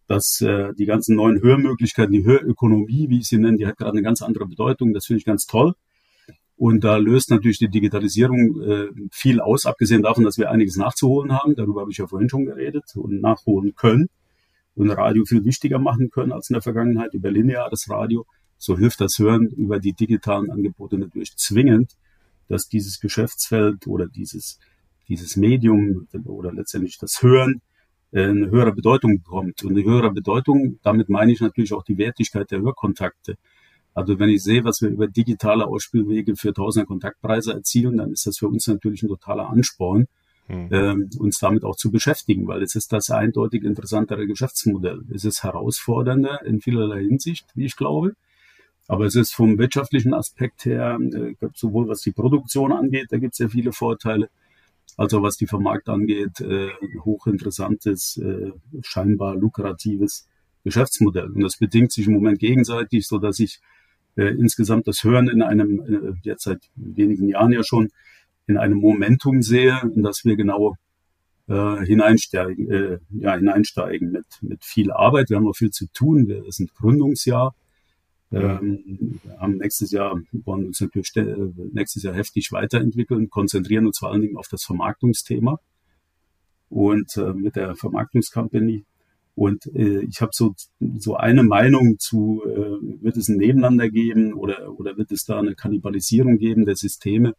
[0.07, 3.91] Dass äh, die ganzen neuen Hörmöglichkeiten, die Hörökonomie, wie ich sie nenne, die hat gerade
[3.91, 4.93] eine ganz andere Bedeutung.
[4.93, 5.73] Das finde ich ganz toll.
[6.55, 11.33] Und da löst natürlich die Digitalisierung äh, viel aus, abgesehen davon, dass wir einiges nachzuholen
[11.33, 11.55] haben.
[11.55, 14.09] Darüber habe ich ja vorhin schon geredet und nachholen können
[14.75, 18.25] und Radio viel wichtiger machen können als in der Vergangenheit über lineares Radio.
[18.57, 21.95] So hilft das Hören über die digitalen Angebote natürlich zwingend,
[22.47, 24.59] dass dieses Geschäftsfeld oder dieses,
[25.07, 27.61] dieses Medium oder letztendlich das Hören
[28.13, 29.63] eine höhere Bedeutung bekommt.
[29.63, 33.37] Und eine höhere Bedeutung, damit meine ich natürlich auch die Wertigkeit der Hörkontakte.
[33.93, 38.25] Also wenn ich sehe, was wir über digitale Ausspielwege für tausende Kontaktpreise erzielen, dann ist
[38.25, 40.07] das für uns natürlich ein totaler Ansporn,
[40.47, 40.69] mhm.
[40.71, 45.03] ähm, uns damit auch zu beschäftigen, weil es ist das eindeutig interessantere Geschäftsmodell.
[45.13, 48.13] Es ist herausfordernder in vielerlei Hinsicht, wie ich glaube.
[48.87, 53.33] Aber es ist vom wirtschaftlichen Aspekt her, äh, sowohl was die Produktion angeht, da gibt
[53.33, 54.29] es ja viele Vorteile,
[54.97, 56.69] also was die Vermarkt angeht, äh,
[57.03, 58.51] hochinteressantes, äh,
[58.81, 60.27] scheinbar lukratives
[60.63, 61.31] Geschäftsmodell.
[61.31, 63.59] Und das bedingt sich im Moment gegenseitig, so dass ich
[64.15, 67.89] äh, insgesamt das Hören in einem, äh, jetzt seit wenigen Jahren ja schon,
[68.45, 70.75] in einem Momentum sehe, in das wir genau
[71.47, 75.29] äh, hineinsteigen, äh, ja, hineinsteigen mit, mit viel Arbeit.
[75.29, 76.27] Wir haben noch viel zu tun.
[76.27, 77.55] Wir sind Gründungsjahr.
[78.33, 81.35] Ähm, wir haben nächstes Jahr, wollen uns natürlich äh,
[81.73, 85.59] nächstes Jahr heftig weiterentwickeln, konzentrieren uns vor allen Dingen auf das Vermarktungsthema
[86.69, 88.85] und äh, mit der Vermarktungskompanie
[89.35, 90.53] und äh, ich habe so,
[90.97, 95.39] so eine Meinung zu, äh, wird es ein Nebeneinander geben oder, oder wird es da
[95.39, 97.35] eine Kannibalisierung geben der Systeme?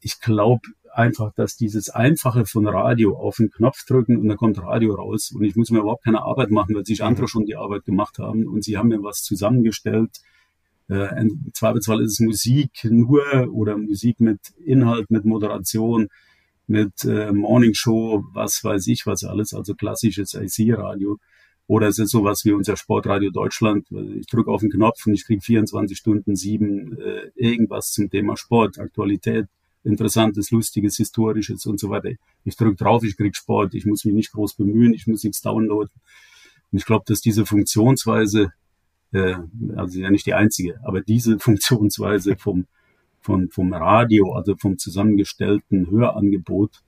[0.00, 4.58] Ich glaube einfach, dass dieses Einfache von Radio auf den Knopf drücken und dann kommt
[4.58, 7.56] Radio raus und ich muss mir überhaupt keine Arbeit machen, weil sich andere schon die
[7.56, 10.10] Arbeit gemacht haben und sie haben mir was zusammengestellt.
[10.88, 16.08] Äh, Im Zweifelsfall ist es Musik nur oder Musik mit Inhalt, mit Moderation
[16.66, 21.18] mit äh, Morning Show, was weiß ich was alles, also klassisches IC-Radio.
[21.66, 23.86] Oder es ist sowas wie unser Sportradio Deutschland.
[24.18, 28.36] Ich drücke auf den Knopf und ich kriege 24 Stunden sieben äh, irgendwas zum Thema
[28.36, 29.46] Sport, Aktualität,
[29.84, 32.10] Interessantes, Lustiges, Historisches und so weiter.
[32.44, 35.40] Ich drücke drauf, ich krieg Sport, ich muss mich nicht groß bemühen, ich muss nichts
[35.40, 35.90] downloaden.
[36.70, 38.52] Und ich glaube, dass diese Funktionsweise,
[39.12, 39.36] äh,
[39.76, 42.66] also ja nicht die einzige, aber diese Funktionsweise vom
[43.22, 46.82] von, vom Radio, also vom zusammengestellten Hörangebot,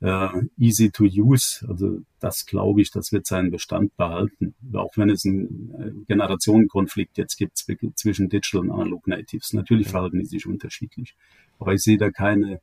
[0.00, 1.66] äh, easy to use.
[1.68, 4.54] Also das glaube ich, das wird seinen Bestand behalten.
[4.72, 9.52] Auch wenn es einen äh, Generationenkonflikt jetzt gibt zwischen Digital und Analog Natives.
[9.52, 11.14] Natürlich verhalten die sich unterschiedlich.
[11.58, 12.60] Aber ich sehe da keine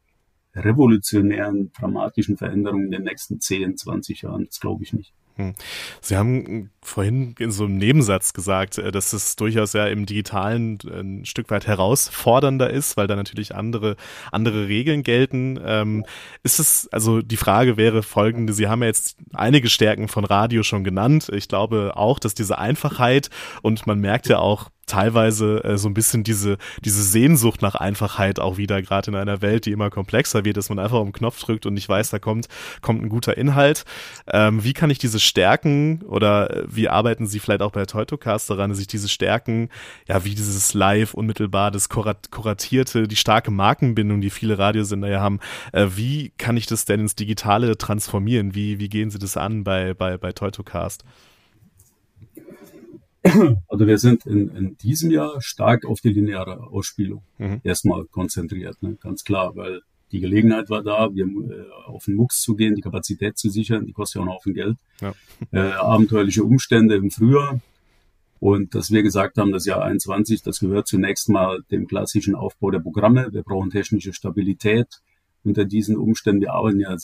[0.56, 4.46] revolutionären, dramatischen Veränderungen in den nächsten 10, 20 Jahren.
[4.46, 5.14] Das glaube ich nicht.
[5.38, 5.54] Hm.
[6.02, 10.80] Sie haben vorhin in so einem Nebensatz gesagt, äh, dass es durchaus ja im Digitalen
[10.86, 13.96] äh, ein Stück weit herausfordernder ist, weil da natürlich andere,
[14.32, 15.60] andere Regeln gelten.
[15.64, 16.06] Ähm,
[16.44, 20.64] ist es, also die Frage wäre folgende, Sie haben ja jetzt einige Stärken von Radio
[20.64, 21.32] schon genannt.
[21.34, 23.30] Ich glaube auch, dass diese Einfachheit
[23.62, 28.40] und man merkt ja auch teilweise äh, so ein bisschen diese, diese Sehnsucht nach Einfachheit
[28.40, 31.14] auch wieder, gerade in einer Welt, die immer komplexer wird, dass man einfach auf den
[31.14, 32.48] Knopf drückt und nicht weiß, da kommt,
[32.82, 33.86] kommt ein guter Inhalt.
[34.28, 38.50] Ähm, wie kann ich diese Stärken oder äh, wie arbeiten Sie vielleicht auch bei Teutocast
[38.50, 39.70] daran, dass ich diese Stärken,
[40.10, 45.40] ja, wie dieses Live unmittelbar, das Kuratierte, die starke Markenbindung, die viele Radiosender ja haben,
[45.72, 48.56] äh, wie kann ich das denn ins Digitale transformieren?
[48.56, 51.06] Wie, wie gehen Sie das an bei, bei, bei Teutocast?
[53.68, 57.62] Also wir sind in, in diesem Jahr stark auf die lineare Ausspielung mhm.
[57.64, 58.98] erstmal konzentriert, ne?
[59.00, 59.82] ganz klar, weil
[60.12, 63.86] die Gelegenheit war da, wir, äh, auf den MUX zu gehen, die Kapazität zu sichern,
[63.86, 64.78] die kostet ja auch einen Haufen Geld.
[65.02, 65.14] Ja.
[65.52, 67.60] Äh, abenteuerliche Umstände im Frühjahr.
[68.40, 72.72] Und dass wir gesagt haben, das Jahr 21, das gehört zunächst mal dem klassischen Aufbau
[72.72, 73.30] der Programme.
[73.32, 75.02] Wir brauchen technische Stabilität
[75.44, 76.42] unter diesen Umständen.
[76.42, 76.96] Wir arbeiten ja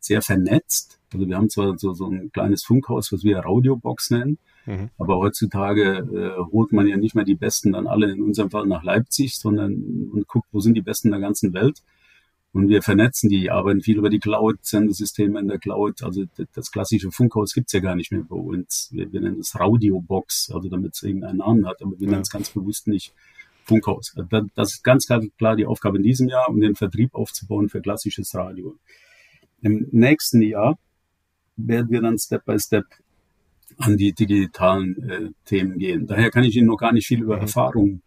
[0.00, 0.98] sehr vernetzt.
[1.12, 4.90] Also wir haben zwar so, so ein kleines Funkhaus, was wir Radiobox nennen, mhm.
[4.98, 8.66] aber heutzutage äh, holt man ja nicht mehr die Besten dann alle in unserem Fall
[8.66, 9.72] nach Leipzig, sondern
[10.12, 11.82] und guckt, wo sind die Besten der ganzen Welt.
[12.52, 16.02] Und wir vernetzen die, arbeiten viel über die Cloud, Sendesysteme in der Cloud.
[16.02, 18.88] Also das klassische Funkhaus gibt's ja gar nicht mehr bei uns.
[18.90, 22.12] Wir, wir nennen es Radiobox, also damit es irgendeinen Namen hat, aber wir ja.
[22.12, 23.12] nennen es ganz bewusst nicht
[23.64, 24.14] Funkhaus.
[24.54, 28.34] Das ist ganz klar die Aufgabe in diesem Jahr, um den Vertrieb aufzubauen für klassisches
[28.34, 28.76] Radio.
[29.60, 30.78] Im nächsten Jahr
[31.56, 32.86] werden wir dann Step by Step
[33.78, 36.06] an die digitalen äh, Themen gehen.
[36.06, 37.42] Daher kann ich Ihnen noch gar nicht viel über mhm.
[37.42, 38.02] Erfahrungen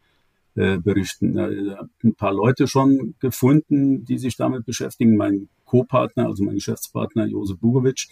[0.55, 1.37] äh, berichten.
[1.37, 5.15] Äh, ein paar Leute schon gefunden, die sich damit beschäftigen.
[5.15, 8.07] Mein Co-Partner, also mein Geschäftspartner Josef Bugovic,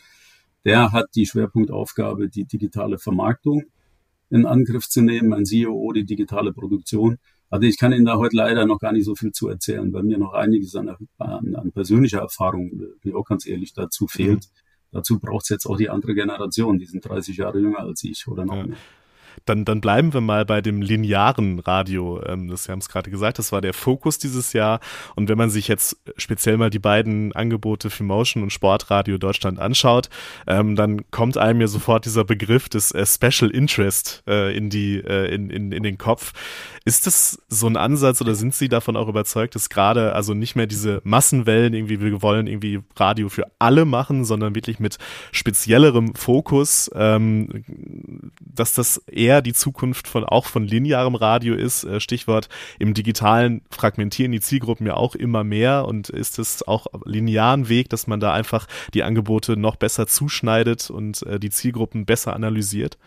[0.65, 3.63] der hat die Schwerpunktaufgabe, die digitale Vermarktung
[4.30, 7.17] in Angriff zu nehmen, mein CEO, die digitale Produktion.
[7.50, 10.04] Also ich kann Ihnen da heute leider noch gar nicht so viel zu erzählen, weil
[10.04, 14.48] mir noch einiges an, an, an persönlicher Erfahrung, wie auch ganz ehrlich dazu fehlt.
[14.91, 18.28] Dazu braucht es jetzt auch die andere Generation, die sind 30 Jahre jünger als ich
[18.28, 18.63] oder noch ja.
[18.67, 18.78] mehr.
[19.45, 22.21] Dann, dann bleiben wir mal bei dem linearen Radio.
[22.25, 24.80] Ähm, das, haben es gerade gesagt, das war der Fokus dieses Jahr.
[25.15, 29.60] Und wenn man sich jetzt speziell mal die beiden Angebote für Motion und Sportradio Deutschland
[29.60, 30.10] anschaut,
[30.47, 34.97] ähm, dann kommt einem ja sofort dieser Begriff des äh, Special Interest äh, in, die,
[34.97, 36.34] äh, in, in, in den Kopf.
[36.89, 40.56] Ist das so ein Ansatz oder sind Sie davon auch überzeugt, dass gerade also nicht
[40.56, 44.97] mehr diese Massenwellen irgendwie, wir wollen irgendwie Radio für alle machen, sondern wirklich mit
[45.32, 47.63] speziellerem Fokus, ähm,
[48.39, 51.84] dass das eher die Zukunft von auch von linearem Radio ist.
[51.84, 52.49] Äh, Stichwort
[52.80, 57.89] im digitalen fragmentieren die Zielgruppen ja auch immer mehr und ist es auch linearen Weg,
[57.89, 62.97] dass man da einfach die Angebote noch besser zuschneidet und äh, die Zielgruppen besser analysiert?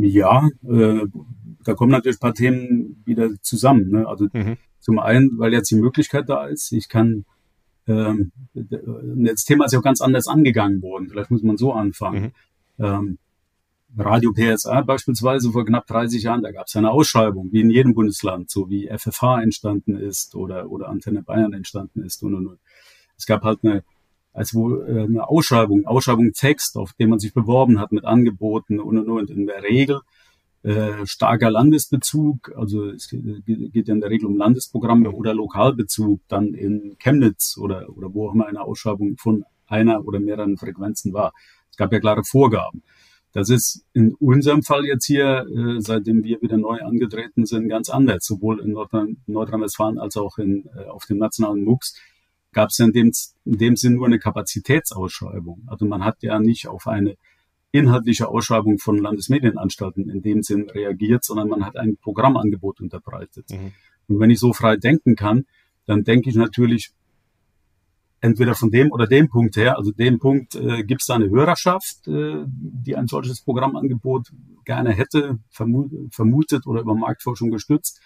[0.00, 1.06] Ja, äh,
[1.64, 3.90] da kommen natürlich ein paar Themen wieder zusammen.
[3.90, 4.06] Ne?
[4.06, 4.56] Also mhm.
[4.80, 7.24] zum einen, weil jetzt die Möglichkeit da ist, ich kann
[7.86, 11.08] ähm, das Thema ist ja auch ganz anders angegangen worden.
[11.08, 12.32] Vielleicht muss man so anfangen.
[12.78, 12.84] Mhm.
[12.84, 13.18] Ähm,
[13.96, 17.92] Radio PSR beispielsweise vor knapp 30 Jahren, da gab es eine Ausschreibung, wie in jedem
[17.92, 22.58] Bundesland, so wie FFH entstanden ist oder, oder Antenne Bayern entstanden ist und, und, und.
[23.18, 23.84] Es gab halt eine,
[24.32, 29.08] also eine Ausschreibung, Ausschreibung Text, auf dem man sich beworben hat mit Angeboten und, und,
[29.10, 29.30] und.
[29.30, 30.00] In der Regel
[30.62, 36.54] äh, starker Landesbezug, also es geht ja in der Regel um Landesprogramme oder Lokalbezug, dann
[36.54, 41.32] in Chemnitz oder, oder wo auch immer eine Ausschreibung von einer oder mehreren Frequenzen war.
[41.70, 42.82] Es gab ja klare Vorgaben.
[43.32, 47.88] Das ist in unserem Fall jetzt hier, äh, seitdem wir wieder neu angetreten sind, ganz
[47.88, 48.26] anders.
[48.26, 51.98] Sowohl in Nordrhein-Westfalen als auch in, äh, auf dem nationalen MUX
[52.52, 53.12] gab es in dem,
[53.44, 55.62] in dem Sinn nur eine Kapazitätsausschreibung.
[55.66, 57.16] Also man hat ja nicht auf eine
[57.72, 63.50] inhaltliche Ausschreibung von Landesmedienanstalten in dem Sinn reagiert, sondern man hat ein Programmangebot unterbreitet.
[63.50, 63.72] Mhm.
[64.08, 65.46] Und wenn ich so frei denken kann,
[65.86, 66.92] dann denke ich natürlich,
[68.20, 71.28] entweder von dem oder dem Punkt her, also dem Punkt, äh, gibt es da eine
[71.28, 74.32] Hörerschaft, äh, die ein solches Programmangebot
[74.64, 78.00] gerne hätte, vermu vermutet oder über Marktforschung gestützt.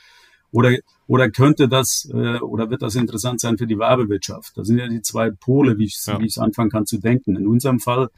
[0.53, 4.57] Oder, oder könnte das äh, oder wird das interessant sein für die Werbewirtschaft?
[4.57, 6.19] Das sind ja die zwei Pole, wie ich es ja.
[6.21, 7.37] wie anfangen kann zu denken.
[7.37, 8.11] In unserem Fall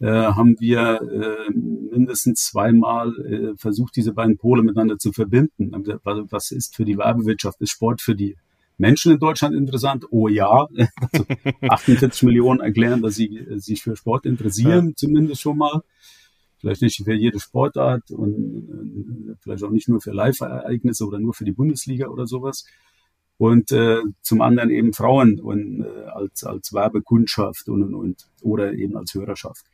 [0.00, 5.72] äh, haben wir äh, mindestens zweimal äh, versucht, diese beiden Pole miteinander zu verbinden.
[6.30, 8.36] Was ist für die Werbewirtschaft, ist Sport für die
[8.76, 10.04] Menschen in Deutschland interessant?
[10.10, 10.68] Oh ja.
[11.12, 11.24] Also
[11.68, 14.94] 48 Millionen erklären, dass sie sich für Sport interessieren, ja.
[14.94, 15.82] zumindest schon mal.
[16.58, 21.34] Vielleicht nicht für jede Sportart und äh, vielleicht auch nicht nur für Live-Ereignisse oder nur
[21.34, 22.64] für die Bundesliga oder sowas.
[23.36, 28.72] Und äh, zum anderen eben Frauen und äh, als, als Werbekundschaft und, und, und oder
[28.72, 29.64] eben als Hörerschaft.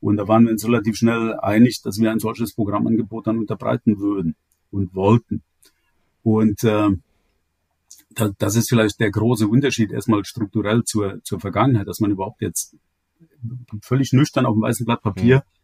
[0.00, 3.98] Und da waren wir uns relativ schnell einig, dass wir ein solches Programmangebot dann unterbreiten
[3.98, 4.36] würden
[4.70, 5.42] und wollten.
[6.22, 6.90] Und äh,
[8.38, 12.76] das ist vielleicht der große Unterschied erstmal strukturell zur, zur Vergangenheit, dass man überhaupt jetzt
[13.82, 15.57] völlig nüchtern auf dem weißen Blatt Papier mhm.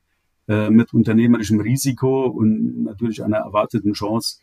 [0.49, 4.39] Äh, mit unternehmerischem Risiko und natürlich einer erwarteten Chance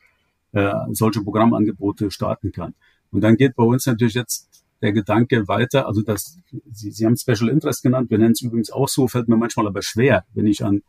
[0.54, 2.74] äh, solche Programmangebote starten kann.
[3.12, 4.50] Und dann geht bei uns natürlich jetzt
[4.82, 6.40] der Gedanke weiter, also das,
[6.72, 9.68] Sie, Sie haben Special Interest genannt, wir nennen es übrigens auch so, fällt mir manchmal
[9.68, 10.82] aber schwer, wenn ich an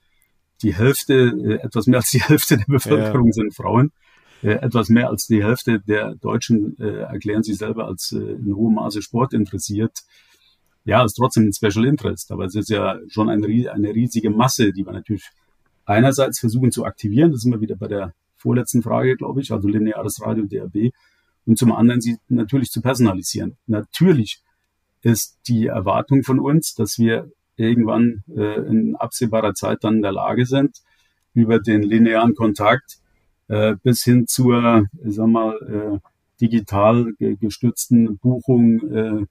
[0.62, 3.32] die Hälfte, äh, etwas mehr als die Hälfte der Bevölkerung ja.
[3.32, 3.92] sind Frauen
[4.42, 8.54] äh, etwas mehr als die Hälfte der Deutschen äh, erklären sich selber als äh, in
[8.54, 10.00] hohem Maße Sport interessiert.
[10.84, 14.72] Ja, ist trotzdem ein Special Interest, aber es ist ja schon ein, eine riesige Masse,
[14.72, 15.30] die wir natürlich
[15.84, 17.32] einerseits versuchen zu aktivieren.
[17.32, 20.92] Das sind wir wieder bei der vorletzten Frage, glaube ich, also lineares Radio, DRB.
[21.46, 23.56] Und zum anderen sie natürlich zu personalisieren.
[23.66, 24.42] Natürlich
[25.02, 30.12] ist die Erwartung von uns, dass wir irgendwann äh, in absehbarer Zeit dann in der
[30.12, 30.78] Lage sind,
[31.34, 32.98] über den linearen Kontakt
[33.48, 35.98] äh, bis hin zur, sag mal, äh,
[36.40, 39.26] digital gestützten Buchung äh,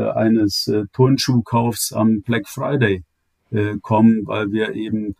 [0.00, 3.04] eines äh, Turnschuhkaufs am Black Friday
[3.50, 5.16] äh, kommen, weil wir eben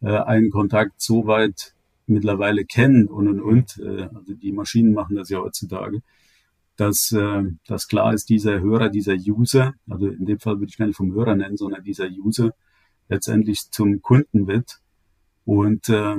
[0.00, 1.74] äh, einen Kontakt so weit
[2.06, 3.78] mittlerweile kennen und und und.
[3.78, 6.02] Äh, also die Maschinen machen das ja heutzutage,
[6.76, 10.78] dass, äh, dass klar ist, dieser Hörer, dieser User, also in dem Fall würde ich
[10.78, 12.52] gar nicht vom Hörer nennen, sondern dieser User
[13.08, 14.80] letztendlich zum Kunden wird
[15.44, 16.16] und äh,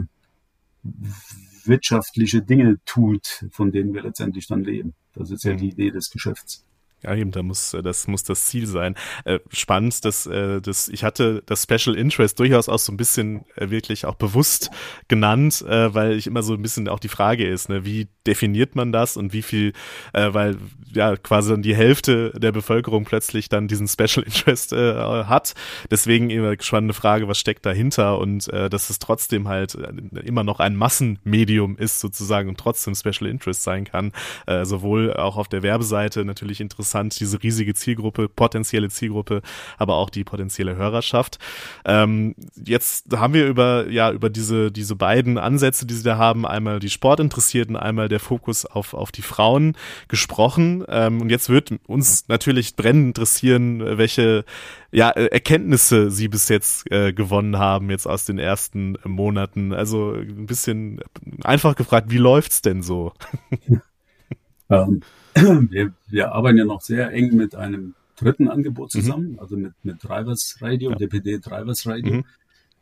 [1.63, 4.93] wirtschaftliche Dinge tut, von denen wir letztendlich dann leben.
[5.13, 6.65] Das ist ja die Idee des Geschäfts.
[7.03, 8.95] Ja, eben, da muss, äh, das muss das Ziel sein.
[9.25, 13.45] Äh, spannend, dass, äh, dass ich hatte das Special Interest durchaus auch so ein bisschen
[13.55, 14.71] äh, wirklich auch bewusst
[15.09, 18.75] genannt, äh, weil ich immer so ein bisschen auch die Frage ist, ne, wie definiert
[18.75, 19.73] man das und wie viel,
[20.13, 20.57] äh, weil
[20.93, 25.55] ja quasi dann die Hälfte der Bevölkerung plötzlich dann diesen Special Interest äh, hat.
[25.91, 30.43] Deswegen immer spannende Frage, was steckt dahinter und äh, dass es trotzdem halt äh, immer
[30.43, 34.13] noch ein Massenmedium ist sozusagen und trotzdem Special Interest sein kann,
[34.47, 39.41] äh, sowohl auch auf der Werbeseite natürlich interessant interessant, diese riesige Zielgruppe, potenzielle Zielgruppe,
[39.77, 41.39] aber auch die potenzielle Hörerschaft.
[41.86, 46.45] Ähm, jetzt haben wir über, ja, über diese, diese beiden Ansätze, die sie da haben,
[46.45, 49.75] einmal die Sportinteressierten, einmal der Fokus auf, auf die Frauen
[50.08, 50.84] gesprochen.
[50.88, 54.45] Ähm, und jetzt wird uns natürlich brennend interessieren, welche
[54.91, 59.73] ja, Erkenntnisse sie bis jetzt äh, gewonnen haben, jetzt aus den ersten Monaten.
[59.73, 60.99] Also ein bisschen
[61.43, 63.13] einfach gefragt, wie läuft's denn so?
[64.69, 65.01] ähm,
[65.69, 68.99] wir, wir arbeiten ja noch sehr eng mit einem dritten Angebot mhm.
[68.99, 69.39] zusammen, mhm.
[69.39, 70.97] also mit, mit Drivers Radio, ja.
[70.97, 72.25] DPD Drivers Radio, mhm.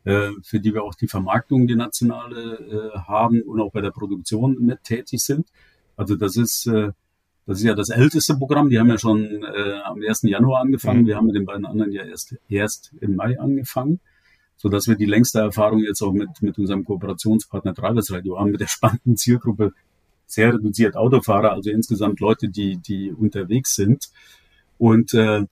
[0.04, 3.90] äh, für die wir auch die Vermarktung, die nationale äh, haben und auch bei der
[3.90, 5.48] Produktion mit tätig sind.
[5.96, 6.92] Also das ist, äh,
[7.46, 8.68] das ist ja das älteste Programm.
[8.70, 10.22] Die haben ja schon äh, am 1.
[10.22, 11.02] Januar angefangen.
[11.02, 11.06] Mhm.
[11.06, 14.00] Wir haben mit den beiden anderen ja erst, erst im Mai angefangen,
[14.56, 18.50] so dass wir die längste Erfahrung jetzt auch mit, mit unserem Kooperationspartner Drivers Radio haben,
[18.50, 19.72] mit der spannenden Zielgruppe
[20.32, 24.10] sehr reduziert Autofahrer, also insgesamt Leute, die, die unterwegs sind.
[24.78, 25.46] Und äh, äh,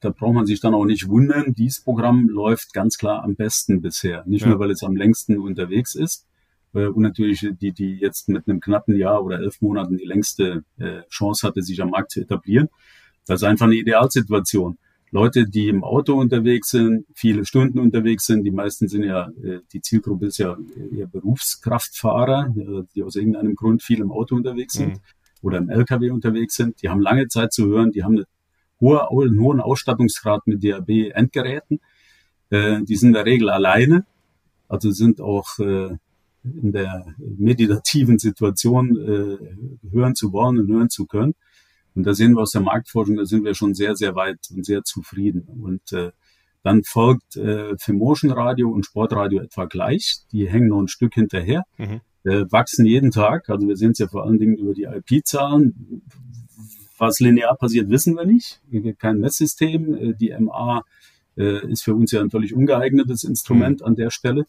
[0.00, 1.54] da braucht man sich dann auch nicht wundern.
[1.54, 4.24] Dieses Programm läuft ganz klar am besten bisher.
[4.26, 4.48] Nicht ja.
[4.48, 6.26] nur, weil es am längsten unterwegs ist
[6.74, 10.64] äh, und natürlich die, die jetzt mit einem knappen Jahr oder elf Monaten die längste
[10.78, 12.68] äh, Chance hatte, sich am Markt zu etablieren.
[13.26, 14.78] Das ist einfach eine Idealsituation.
[15.16, 18.44] Leute, die im Auto unterwegs sind, viele Stunden unterwegs sind.
[18.44, 20.58] Die meisten sind ja, äh, die Zielgruppe ist ja
[20.94, 25.00] eher Berufskraftfahrer, äh, die aus irgendeinem Grund viel im Auto unterwegs sind mhm.
[25.40, 26.82] oder im LKW unterwegs sind.
[26.82, 28.26] Die haben lange Zeit zu hören, die haben eine
[28.78, 31.80] hohe, einen hohen Ausstattungsgrad mit DAB-Endgeräten.
[32.50, 34.04] Äh, die sind in der Regel alleine,
[34.68, 38.96] also sind auch in der meditativen Situation
[39.90, 41.34] hören zu wollen und hören zu können.
[41.96, 44.66] Und da sehen wir aus der Marktforschung, da sind wir schon sehr, sehr weit und
[44.66, 45.48] sehr zufrieden.
[45.62, 46.12] Und äh,
[46.62, 50.18] dann folgt äh, für Motion Radio und Sportradio etwa gleich.
[50.30, 52.00] Die hängen noch ein Stück hinterher, mhm.
[52.24, 53.48] äh, wachsen jeden Tag.
[53.48, 56.02] Also wir sehen es ja vor allen Dingen über die IP-Zahlen.
[56.98, 58.60] Was linear passiert, wissen wir nicht.
[58.98, 59.94] Kein Messsystem.
[59.94, 60.82] Äh, die MA
[61.38, 63.86] äh, ist für uns ja ein völlig ungeeignetes Instrument mhm.
[63.86, 64.46] an der Stelle,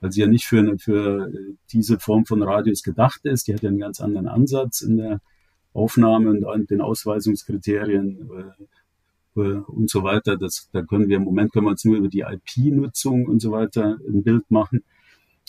[0.00, 3.48] weil sie ja nicht für, eine, für äh, diese Form von Radios gedacht ist.
[3.48, 5.20] Die hat ja einen ganz anderen Ansatz in der
[5.72, 8.30] Aufnahmen und den Ausweisungskriterien
[9.36, 10.36] äh, äh, und so weiter.
[10.36, 13.52] Das, da können wir im Moment können wir uns nur über die IP-Nutzung und so
[13.52, 14.82] weiter ein Bild machen,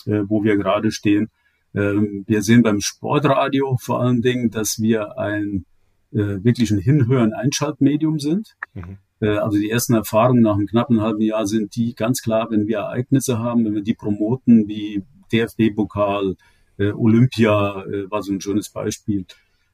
[0.06, 1.30] äh, wo wir gerade stehen.
[1.74, 5.64] Ähm, wir sehen beim Sportradio vor allen Dingen, dass wir ein
[6.12, 8.56] äh, wirklich ein Hinhören-Einschaltmedium sind.
[8.74, 8.98] Mhm.
[9.20, 12.66] Äh, also die ersten Erfahrungen nach einem knappen halben Jahr sind die ganz klar, wenn
[12.66, 16.36] wir Ereignisse haben, wenn wir die promoten, wie DFB-Pokal,
[16.78, 19.24] äh, Olympia äh, war so ein schönes Beispiel,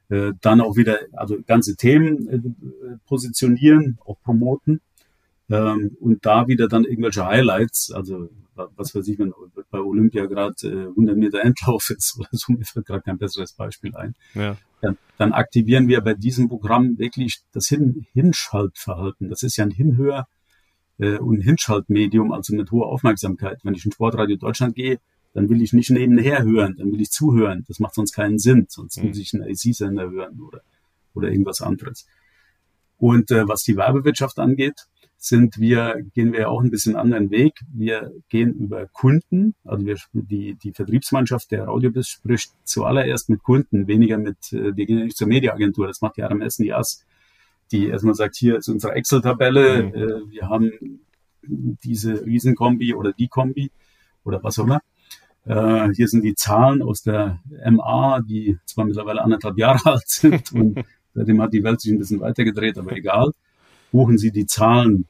[0.08, 4.80] äh, dann auch wieder, also ganze Themen äh, positionieren, auch promoten
[5.50, 8.28] ähm, und da wieder dann irgendwelche Highlights, also
[8.76, 9.32] was weiß ich, wenn
[9.70, 13.52] bei Olympia gerade äh, 100 Meter Endlauf ist oder so, mir fällt gerade kein besseres
[13.52, 14.14] Beispiel ein.
[14.34, 14.56] Ja.
[14.80, 19.28] Dann, dann aktivieren wir bei diesem Programm wirklich das Hin Hinschaltverhalten.
[19.28, 20.26] Das ist ja ein Hinhör-
[20.98, 23.60] äh, und Hinschaltmedium, also mit hoher Aufmerksamkeit.
[23.62, 24.98] Wenn ich in Sportradio Deutschland gehe,
[25.38, 27.64] dann will ich nicht nebenher hören, dann will ich zuhören.
[27.68, 29.08] Das macht sonst keinen Sinn, sonst mhm.
[29.08, 30.62] muss ich einen AC-Sender hören oder,
[31.14, 32.08] oder irgendwas anderes.
[32.96, 37.52] Und äh, was die Werbewirtschaft angeht, sind wir, gehen wir auch ein bisschen anderen Weg.
[37.72, 43.86] Wir gehen über Kunden, also wir, die, die Vertriebsmannschaft der Audiobus spricht zuallererst mit Kunden,
[43.86, 47.06] weniger mit, äh, wir gehen nicht zur Mediaagentur, das macht die RMS NIAS,
[47.70, 49.94] die erstmal sagt, hier ist unsere Excel-Tabelle, mhm.
[49.94, 50.72] äh, wir haben
[51.42, 53.70] diese Riesenkombi oder die Kombi
[54.24, 54.80] oder was auch immer.
[55.48, 60.52] Äh, hier sind die Zahlen aus der MA, die zwar mittlerweile anderthalb Jahre alt sind
[60.52, 60.84] und
[61.14, 63.32] seitdem hat die Welt sich ein bisschen weitergedreht, aber egal.
[63.90, 65.06] Buchen Sie die Zahlen.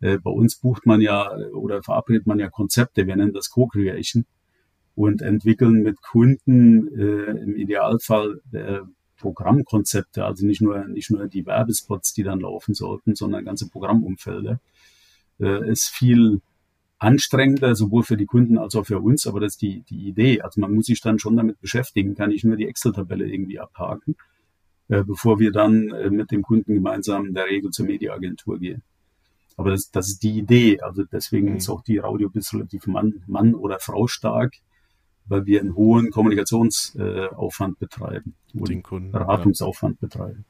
[0.00, 4.24] Äh, bei uns bucht man ja oder verabredet man ja Konzepte, wir nennen das Co-Creation
[4.94, 8.78] und entwickeln mit Kunden äh, im Idealfall äh,
[9.18, 14.60] Programmkonzepte, also nicht nur, nicht nur die Werbespots, die dann laufen sollten, sondern ganze Programmumfelder.
[15.40, 16.40] Äh, ist viel
[16.98, 20.40] anstrengender, sowohl für die Kunden als auch für uns, aber das ist die, die Idee.
[20.40, 24.16] Also man muss sich dann schon damit beschäftigen, kann ich nur die Excel-Tabelle irgendwie abhaken,
[24.88, 28.82] äh, bevor wir dann äh, mit dem Kunden gemeinsam in der Regel zur Mediaagentur gehen.
[29.56, 30.80] Aber das, das ist die Idee.
[30.80, 31.56] Also deswegen mhm.
[31.56, 34.54] ist auch die Radio bis relativ Mann, Mann oder Frau stark,
[35.26, 40.08] weil wir einen hohen Kommunikationsaufwand äh, betreiben, den Kunden, Beratungsaufwand ja.
[40.08, 40.44] betreiben.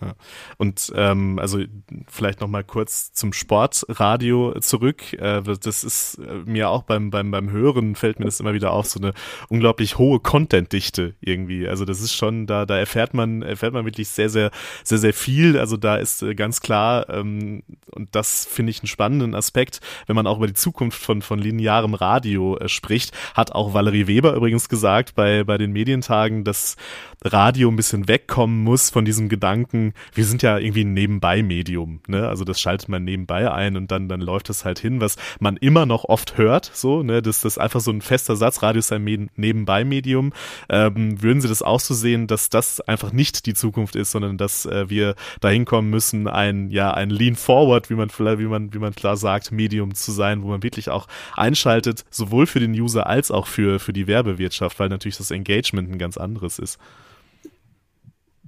[0.00, 0.14] Ja.
[0.58, 1.60] Und ähm, also
[2.06, 5.12] vielleicht noch mal kurz zum Sportradio zurück.
[5.14, 8.72] Äh, das ist äh, mir auch beim beim beim Hören fällt mir das immer wieder
[8.72, 9.12] auf so eine
[9.48, 11.66] unglaublich hohe Contentdichte irgendwie.
[11.66, 14.50] Also das ist schon da da erfährt man erfährt man wirklich sehr sehr
[14.84, 15.58] sehr sehr viel.
[15.58, 20.16] Also da ist äh, ganz klar ähm, und das finde ich einen spannenden Aspekt, wenn
[20.16, 24.34] man auch über die Zukunft von von linearem Radio äh, spricht, hat auch Valerie Weber
[24.34, 26.76] übrigens gesagt bei bei den Medientagen, dass
[27.24, 32.00] Radio ein bisschen wegkommen muss von diesem Gedanken sagen, wir sind ja irgendwie ein Nebenbei-Medium,
[32.06, 32.28] ne?
[32.28, 35.56] Also das schaltet man nebenbei ein und dann, dann läuft es halt hin, was man
[35.56, 37.22] immer noch oft hört, so, ne?
[37.22, 40.32] Das, das ist einfach so ein fester Satz, Radio ist ein Nebenbei-Medium.
[40.68, 44.38] Ähm, würden Sie das auch so sehen, dass das einfach nicht die Zukunft ist, sondern
[44.38, 48.46] dass äh, wir dahin kommen müssen, ein, ja, ein Lean Forward, wie man vielleicht, wie
[48.46, 51.06] man, wie man klar sagt, Medium zu sein, wo man wirklich auch
[51.36, 55.90] einschaltet, sowohl für den User als auch für, für die Werbewirtschaft, weil natürlich das Engagement
[55.90, 56.78] ein ganz anderes ist.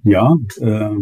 [0.05, 0.97] Ja, äh,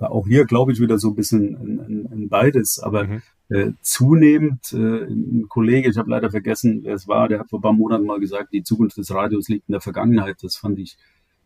[0.00, 3.22] auch hier glaube ich wieder so ein bisschen in, in, beides, aber mhm.
[3.48, 7.58] äh, zunehmend, äh, ein Kollege, ich habe leider vergessen, wer es war, der hat vor
[7.58, 10.36] ein paar Monaten mal gesagt, die Zukunft des Radios liegt in der Vergangenheit.
[10.42, 10.96] Das fand ich,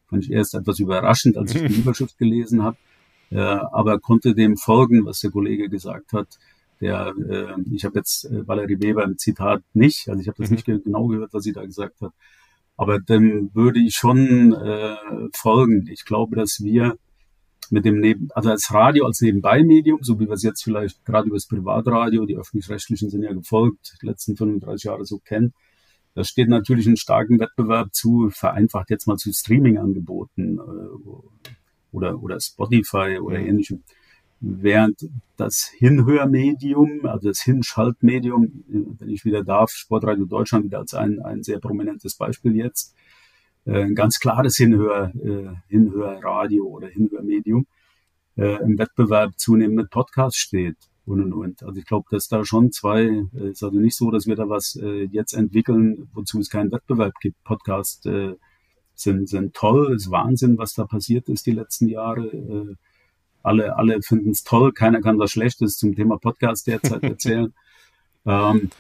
[0.09, 2.77] fand ich erst etwas überraschend, als ich die Überschrift gelesen habe,
[3.31, 6.29] äh, aber konnte dem folgen, was der Kollege gesagt hat.
[6.81, 10.51] Der, äh, ich habe jetzt äh, Valerie Weber im Zitat nicht, also ich habe das
[10.51, 10.57] mhm.
[10.57, 12.13] nicht genau gehört, was sie da gesagt hat,
[12.77, 14.97] aber dem würde ich schon äh,
[15.33, 15.87] folgen.
[15.91, 16.97] Ich glaube, dass wir
[17.71, 21.27] mit dem Neben, also als Radio, als Nebenbei-Medium, so wie wir es jetzt vielleicht gerade
[21.29, 25.53] über das Privatradio, die öffentlich-rechtlichen sind ja gefolgt, die letzten 35 Jahre so kennen,
[26.15, 31.53] das steht natürlich einen starken Wettbewerb zu, vereinfacht jetzt mal zu Streaming-Angeboten äh,
[31.91, 33.47] oder, oder Spotify oder mhm.
[33.47, 33.83] ähnlichem.
[34.41, 38.65] Während das Hinhörmedium, also das Hinschaltmedium,
[38.99, 42.95] wenn ich wieder darf, Sportradio Deutschland wieder als ein, ein sehr prominentes Beispiel jetzt,
[43.67, 47.67] ein ganz klares Hinhör, äh, Hinhörradio oder Hinhörmedium
[48.37, 51.63] äh, im Wettbewerb zunehmend mit Podcast steht und und und.
[51.63, 54.49] Also ich glaube, dass da schon zwei, äh, ist also nicht so, dass wir da
[54.49, 57.43] was äh, jetzt entwickeln, wozu es keinen Wettbewerb gibt.
[57.45, 58.35] Podcast äh,
[58.95, 62.27] sind, sind toll, ist Wahnsinn, was da passiert ist die letzten Jahre.
[62.27, 62.75] Äh,
[63.43, 67.53] alle, alle finden es toll, keiner kann was Schlechtes zum Thema Podcast derzeit erzählen.
[68.25, 68.71] ähm,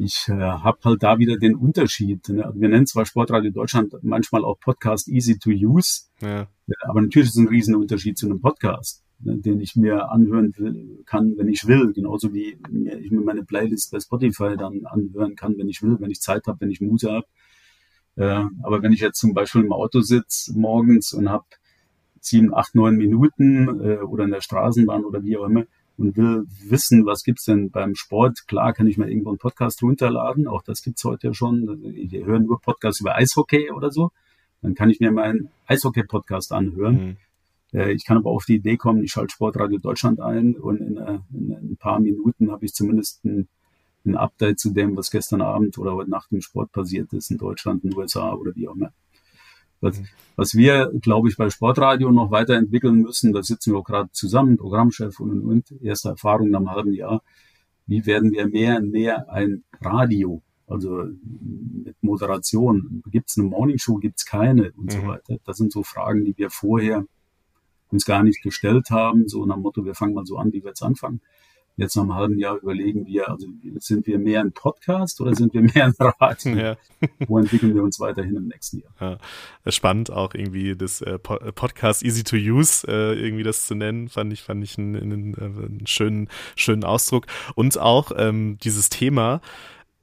[0.00, 2.26] ich äh, habe halt da wieder den Unterschied.
[2.30, 2.50] Ne?
[2.54, 6.48] Wir nennen zwar Sportradio Deutschland manchmal auch Podcast easy to use, ja.
[6.80, 11.02] aber natürlich ist es ein Riesenunterschied zu einem Podcast, ne, den ich mir anhören will,
[11.04, 11.92] kann, wenn ich will.
[11.92, 12.58] Genauso wie
[13.02, 16.46] ich mir meine Playlist bei Spotify dann anhören kann, wenn ich will, wenn ich Zeit
[16.46, 17.26] habe, wenn ich Muse habe.
[18.16, 21.44] Äh, aber wenn ich jetzt zum Beispiel im Auto sitze morgens und habe
[22.20, 25.64] sieben, acht, neun Minuten äh, oder in der Straßenbahn oder wie auch immer
[26.00, 28.48] und will wissen, was gibt's denn beim Sport.
[28.48, 31.94] Klar kann ich mir irgendwo einen Podcast runterladen, auch das gibt's heute ja schon.
[31.94, 34.10] Ich höre nur Podcasts über Eishockey oder so.
[34.62, 36.94] Dann kann ich mir meinen Eishockey-Podcast anhören.
[36.94, 37.16] Mhm.
[37.78, 40.96] Äh, ich kann aber auf die Idee kommen, ich schalte Sportradio Deutschland ein und in,
[40.96, 43.48] äh, in, in ein paar Minuten habe ich zumindest ein,
[44.06, 47.36] ein Update zu dem, was gestern Abend oder heute Nacht im Sport passiert ist in
[47.36, 48.92] Deutschland, in den USA oder wie auch immer.
[49.80, 50.06] Was, mhm.
[50.36, 54.56] was wir, glaube ich, bei Sportradio noch weiterentwickeln müssen, da sitzen wir auch gerade zusammen,
[54.56, 57.22] Programmchef und, und, und, erste Erfahrung nach einem halben Jahr.
[57.86, 63.96] Wie werden wir mehr und mehr ein Radio, also mit Moderation, gibt es eine Morningshow,
[63.96, 64.90] gibt es keine und mhm.
[64.90, 65.38] so weiter.
[65.44, 67.04] Das sind so Fragen, die wir vorher
[67.88, 70.62] uns gar nicht gestellt haben, so nach dem Motto, wir fangen mal so an, wie
[70.62, 71.20] wir jetzt anfangen
[71.76, 73.46] jetzt nach einem halben Jahr überlegen wir, also
[73.78, 76.56] sind wir mehr ein Podcast oder sind wir mehr ein Radio?
[76.56, 76.76] Ja.
[77.26, 78.92] Wo entwickeln wir uns weiterhin im nächsten Jahr?
[79.64, 79.70] Ja.
[79.70, 84.08] Spannend auch irgendwie das äh, äh, Podcast Easy to Use äh, irgendwie das zu nennen,
[84.08, 88.90] fand ich fand ich einen, einen, äh, einen schönen schönen Ausdruck und auch ähm, dieses
[88.90, 89.40] Thema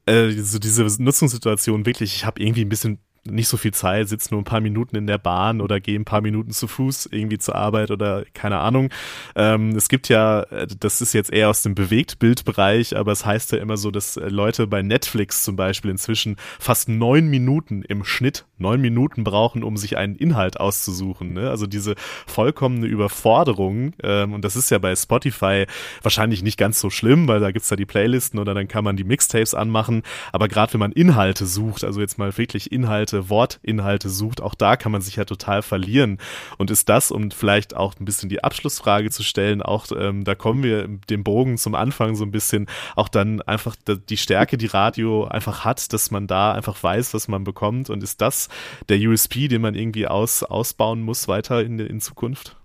[0.08, 3.00] äh, so diese Nutzungssituation wirklich, ich habe irgendwie ein bisschen
[3.32, 6.06] nicht so viel Zeit, sitze nur ein paar Minuten in der Bahn oder gehe ein
[6.06, 8.90] paar Minuten zu Fuß irgendwie zur Arbeit oder keine Ahnung.
[9.36, 13.52] Ähm, es gibt ja, äh, das ist jetzt eher aus dem Bewegtbildbereich, aber es heißt
[13.52, 18.04] ja immer so, dass äh, Leute bei Netflix zum Beispiel inzwischen fast neun Minuten im
[18.04, 21.34] Schnitt, neun Minuten brauchen, um sich einen Inhalt auszusuchen.
[21.34, 21.50] Ne?
[21.50, 25.66] Also diese vollkommene Überforderung, ähm, und das ist ja bei Spotify
[26.02, 28.98] wahrscheinlich nicht ganz so schlimm, weil da gibt's ja die Playlisten oder dann kann man
[28.98, 33.30] die Mixtapes anmachen, aber gerade wenn man Inhalte sucht, also jetzt mal wirklich Inhalte Inhalte,
[33.30, 36.18] Wortinhalte sucht, auch da kann man sich ja total verlieren.
[36.58, 40.36] Und ist das, um vielleicht auch ein bisschen die Abschlussfrage zu stellen, auch ähm, da
[40.36, 44.68] kommen wir dem Bogen zum Anfang so ein bisschen, auch dann einfach die Stärke, die
[44.68, 47.90] Radio einfach hat, dass man da einfach weiß, was man bekommt.
[47.90, 48.50] Und ist das
[48.90, 52.56] der USP, den man irgendwie aus, ausbauen muss weiter in, in Zukunft?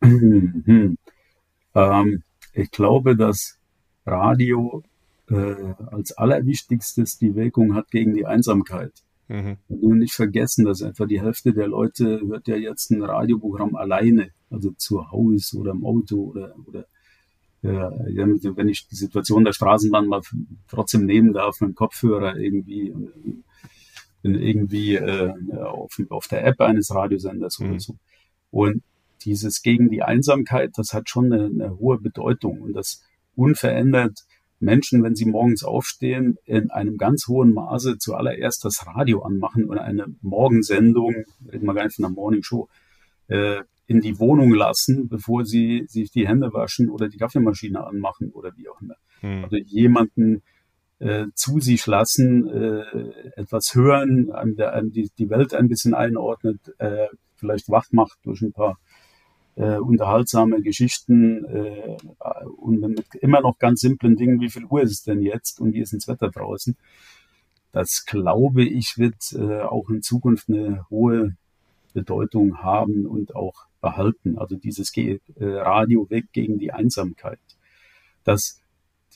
[0.00, 0.96] Mhm.
[1.74, 3.58] Ähm, ich glaube, dass
[4.04, 4.82] Radio
[5.30, 8.92] äh, als allerwichtigstes die Wirkung hat gegen die Einsamkeit.
[9.28, 9.56] Mhm.
[9.68, 14.30] Und nicht vergessen, dass etwa die Hälfte der Leute hört ja jetzt ein Radioprogramm alleine,
[14.50, 16.86] also zu Hause oder im Auto oder, oder
[17.62, 20.22] äh, wenn ich die Situation der Straßenbahn mal
[20.68, 22.94] trotzdem nehmen darf mit dem Kopfhörer irgendwie
[24.26, 27.70] bin irgendwie äh, auf, auf der App eines Radiosenders mhm.
[27.70, 27.96] oder so.
[28.50, 28.82] Und
[29.24, 33.02] dieses gegen die Einsamkeit, das hat schon eine, eine hohe Bedeutung und das
[33.34, 34.25] unverändert
[34.58, 39.82] Menschen, wenn sie morgens aufstehen, in einem ganz hohen Maße zuallererst das Radio anmachen oder
[39.82, 42.68] eine Morgensendung, reden wir gar nicht von einer Morning Show,
[43.28, 48.30] äh, in die Wohnung lassen, bevor sie sich die Hände waschen oder die Kaffeemaschine anmachen
[48.30, 48.96] oder wie auch immer.
[49.20, 49.44] Hm.
[49.44, 50.42] Also jemanden
[50.98, 55.94] äh, zu sich lassen, äh, etwas hören, einem, der einem die, die Welt ein bisschen
[55.94, 58.78] einordnet, äh, vielleicht wach macht durch ein paar
[59.56, 61.96] äh, unterhaltsame Geschichten äh,
[62.56, 65.72] und mit immer noch ganz simplen Dingen, wie viel Uhr ist es denn jetzt und
[65.72, 66.76] wie ist das Wetter draußen.
[67.72, 71.36] Das glaube ich wird äh, auch in Zukunft eine hohe
[71.92, 74.38] Bedeutung haben und auch behalten.
[74.38, 77.38] Also dieses Ge äh, Radio weg gegen die Einsamkeit.
[78.24, 78.60] Das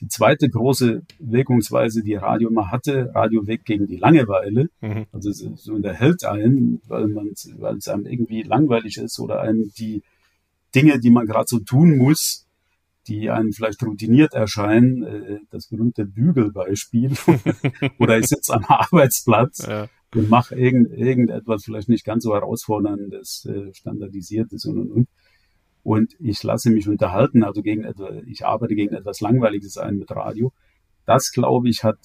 [0.00, 4.70] die zweite große Wirkungsweise, die Radio immer hatte, Radio weg gegen die Langeweile.
[4.80, 5.04] Mhm.
[5.12, 10.02] Also so unterhält einen, weil man, weil es einem irgendwie langweilig ist oder einem die
[10.74, 12.46] Dinge, die man gerade so tun muss,
[13.06, 17.12] die einem vielleicht routiniert erscheinen, äh, das berühmte Bügelbeispiel.
[17.98, 19.88] oder ich sitze am Arbeitsplatz ja.
[20.14, 25.08] und mache irgend, irgendetwas vielleicht nicht ganz so herausforderndes, äh, standardisiertes und und und.
[25.82, 30.10] Und ich lasse mich unterhalten, also gegen etwas, ich arbeite gegen etwas Langweiliges ein mit
[30.10, 30.52] Radio.
[31.06, 31.98] Das, glaube ich, hat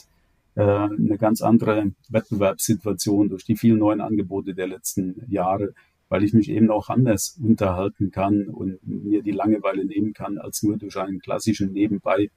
[0.55, 5.73] äh, eine ganz andere Wettbewerbssituation durch die vielen neuen Angebote der letzten Jahre
[6.15, 10.63] weil ich mich eben auch anders unterhalten kann und mir die Langeweile nehmen kann, als
[10.63, 12.31] nur durch einen klassischen nebenbei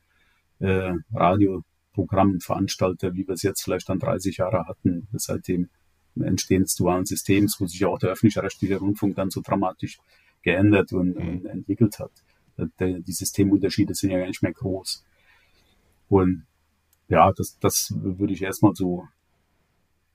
[0.59, 5.69] äh, Radioprogrammveranstalter, wie wir es jetzt vielleicht dann 30 Jahre hatten, seit dem
[6.21, 9.99] Entstehen des dualen Systems, wo sich ja auch der öffentlich-rechtliche Rundfunk dann so dramatisch
[10.43, 11.29] geändert und, mhm.
[11.29, 12.11] und entwickelt hat.
[12.81, 15.05] Die Systemunterschiede sind ja gar nicht mehr groß.
[16.09, 16.49] Und
[17.07, 19.07] ja, das, das würde ich erstmal so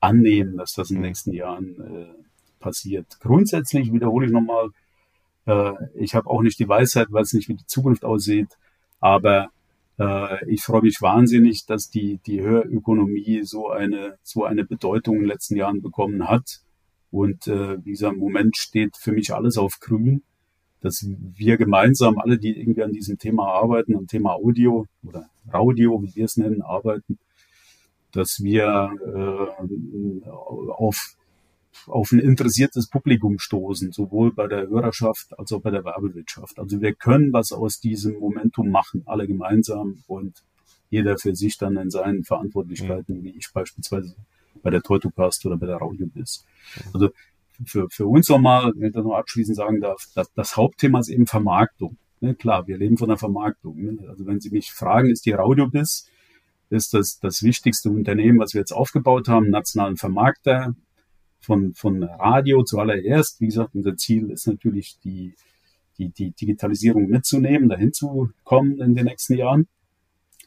[0.01, 1.07] annehmen, dass das in den mhm.
[1.07, 2.23] nächsten Jahren äh,
[2.63, 3.19] passiert.
[3.19, 4.69] Grundsätzlich wiederhole ich nochmal,
[5.45, 8.47] äh, ich habe auch nicht die Weisheit, weil es nicht wie die Zukunft aussieht,
[8.99, 9.51] aber
[9.99, 15.21] äh, ich freue mich wahnsinnig, dass die, die Hörökonomie so eine, so eine Bedeutung in
[15.23, 16.61] den letzten Jahren bekommen hat.
[17.11, 20.23] Und äh, dieser Moment steht für mich alles auf grün,
[20.81, 26.01] dass wir gemeinsam, alle, die irgendwie an diesem Thema arbeiten, am Thema Audio oder Raudio,
[26.01, 27.19] wie wir es nennen, arbeiten,
[28.11, 30.29] dass wir äh,
[30.71, 31.15] auf
[31.87, 36.59] auf ein interessiertes Publikum stoßen, sowohl bei der Hörerschaft als auch bei der Werbewirtschaft.
[36.59, 40.43] Also wir können was aus diesem Momentum machen, alle gemeinsam und
[40.89, 43.23] jeder für sich dann in seinen Verantwortlichkeiten, mhm.
[43.23, 44.15] wie ich beispielsweise
[44.61, 46.45] bei der Teutocast oder bei der Raudiobiz.
[46.93, 47.09] Also
[47.65, 51.09] für, für uns nochmal, wenn ich das noch abschließend sagen darf, das, das Hauptthema ist
[51.09, 51.97] eben Vermarktung.
[52.21, 53.81] Ne, klar, wir leben von der Vermarktung.
[53.81, 53.97] Ne?
[54.07, 56.09] Also wenn Sie mich fragen, ist die Raudiobiz,
[56.69, 60.75] ist das das wichtigste Unternehmen, was wir jetzt aufgebaut haben, nationalen Vermarkter,
[61.43, 63.41] von, von Radio zuallererst.
[63.41, 65.35] Wie gesagt, unser Ziel ist natürlich, die,
[65.97, 69.67] die, die Digitalisierung mitzunehmen, dahin zu kommen in den nächsten Jahren.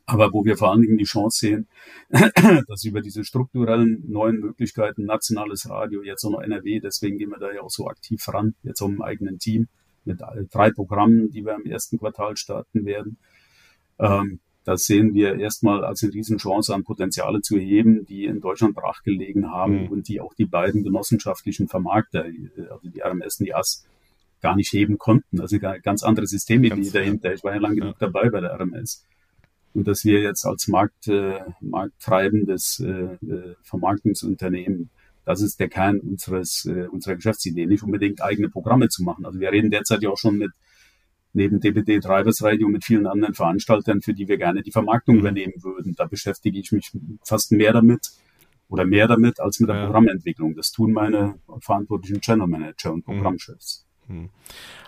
[0.09, 1.69] Aber wo wir vor allen Dingen die Chance sehen,
[2.69, 7.39] dass über diese strukturellen neuen Möglichkeiten, nationales Radio, jetzt auch noch NRW, deswegen gehen wir
[7.39, 9.67] da ja auch so aktiv ran, jetzt auch im eigenen Team
[10.05, 10.21] mit
[10.53, 13.19] drei Programmen, die wir im ersten Quartal starten werden.
[13.99, 18.75] Ähm, das sehen wir erstmal als eine Riesenchance an Potenziale zu heben, die in Deutschland
[18.75, 19.89] brachgelegen haben mhm.
[19.93, 23.87] und die auch die beiden genossenschaftlichen Vermarkter, also die RMS und die AS,
[24.43, 25.41] gar nicht heben konnten.
[25.41, 27.33] Also ganz andere Systemidee dahinter.
[27.33, 27.81] Ich war ja lange ja.
[27.83, 29.05] genug dabei bei der RMS.
[29.73, 34.91] Und dass wir jetzt als Markt, äh, markttreibendes äh, äh, Vermarktungsunternehmen,
[35.25, 39.27] das ist der Kern unseres, äh, unserer Geschäftsidee, nicht unbedingt eigene Programme zu machen.
[39.27, 40.51] Also wir reden derzeit ja auch schon mit
[41.37, 45.21] neben DBD Drivers Radio mit vielen anderen Veranstaltern, für die wir gerne die Vermarktung mhm.
[45.21, 45.95] übernehmen würden.
[45.97, 46.91] Da beschäftige ich mich
[47.23, 48.11] fast mehr damit
[48.69, 49.85] oder mehr damit als mit der ja.
[49.85, 50.57] Programmentwicklung.
[50.57, 53.13] Das tun meine verantwortlichen Channel Manager und mhm.
[53.13, 53.86] Programmchefs.
[54.09, 54.31] Mhm.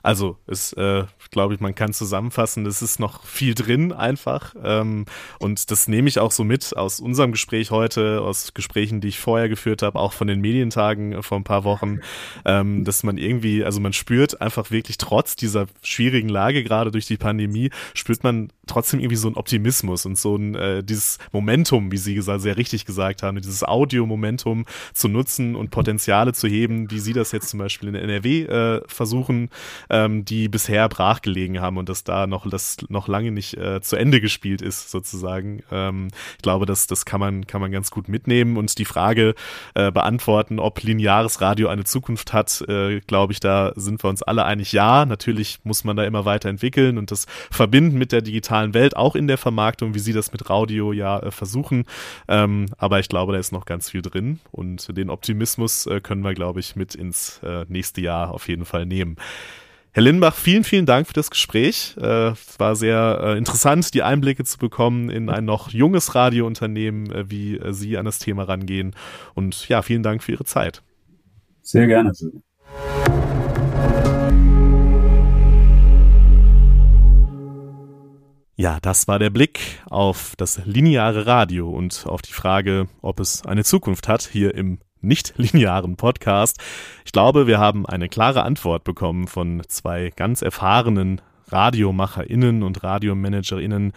[0.02, 4.54] Also, es äh, glaube ich, man kann zusammenfassen, es ist noch viel drin einfach.
[4.62, 5.06] Ähm,
[5.38, 9.18] und das nehme ich auch so mit aus unserem Gespräch heute, aus Gesprächen, die ich
[9.18, 12.00] vorher geführt habe, auch von den Medientagen äh, vor ein paar Wochen,
[12.44, 17.06] ähm, dass man irgendwie, also man spürt einfach wirklich trotz dieser schwierigen Lage, gerade durch
[17.06, 21.92] die Pandemie, spürt man trotzdem irgendwie so einen Optimismus und so ein äh, dieses Momentum,
[21.92, 24.64] wie Sie gesagt, sehr richtig gesagt haben, dieses Audio-Momentum
[24.94, 28.42] zu nutzen und Potenziale zu heben, wie Sie das jetzt zum Beispiel in der NRW
[28.44, 29.50] äh, versuchen,
[29.90, 33.96] ähm, die bisher brachgelegen haben und dass da noch das noch lange nicht äh, zu
[33.96, 35.62] Ende gespielt ist, sozusagen.
[35.70, 39.34] Ähm, ich glaube, das, das kann man, kann man ganz gut mitnehmen und die Frage
[39.74, 44.22] äh, beantworten, ob lineares Radio eine Zukunft hat, äh, glaube ich, da sind wir uns
[44.22, 45.06] alle einig, ja.
[45.06, 49.26] Natürlich muss man da immer weiterentwickeln und das verbinden mit der digitalen Welt, auch in
[49.26, 51.84] der Vermarktung, wie Sie das mit Radio ja äh, versuchen.
[52.28, 56.22] Ähm, aber ich glaube, da ist noch ganz viel drin und den Optimismus äh, können
[56.22, 59.16] wir, glaube ich, mit ins äh, nächste Jahr auf jeden Fall nehmen.
[59.92, 61.96] Herr Lindbach, vielen, vielen Dank für das Gespräch.
[62.00, 67.10] Äh, es war sehr äh, interessant, die Einblicke zu bekommen in ein noch junges Radiounternehmen,
[67.10, 68.94] äh, wie Sie an das Thema rangehen.
[69.34, 70.82] Und ja, vielen Dank für Ihre Zeit.
[71.62, 72.12] Sehr gerne.
[78.60, 83.46] Ja, das war der Blick auf das lineare Radio und auf die Frage, ob es
[83.46, 86.58] eine Zukunft hat hier im nicht linearen Podcast.
[87.04, 91.20] Ich glaube, wir haben eine klare Antwort bekommen von zwei ganz erfahrenen
[91.50, 93.92] RadiomacherInnen und RadiomanagerInnen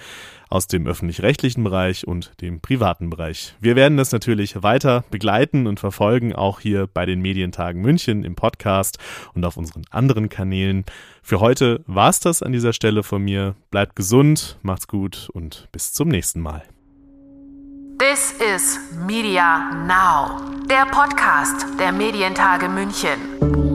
[0.49, 3.55] aus dem öffentlich-rechtlichen Bereich und dem privaten Bereich.
[3.59, 8.35] Wir werden das natürlich weiter begleiten und verfolgen, auch hier bei den Medientagen München im
[8.35, 8.97] Podcast
[9.33, 10.83] und auf unseren anderen Kanälen.
[11.23, 13.55] Für heute war's das an dieser Stelle von mir.
[13.69, 16.63] Bleibt gesund, macht's gut und bis zum nächsten Mal.
[18.01, 23.70] This is Media Now, der Podcast der Medientage München.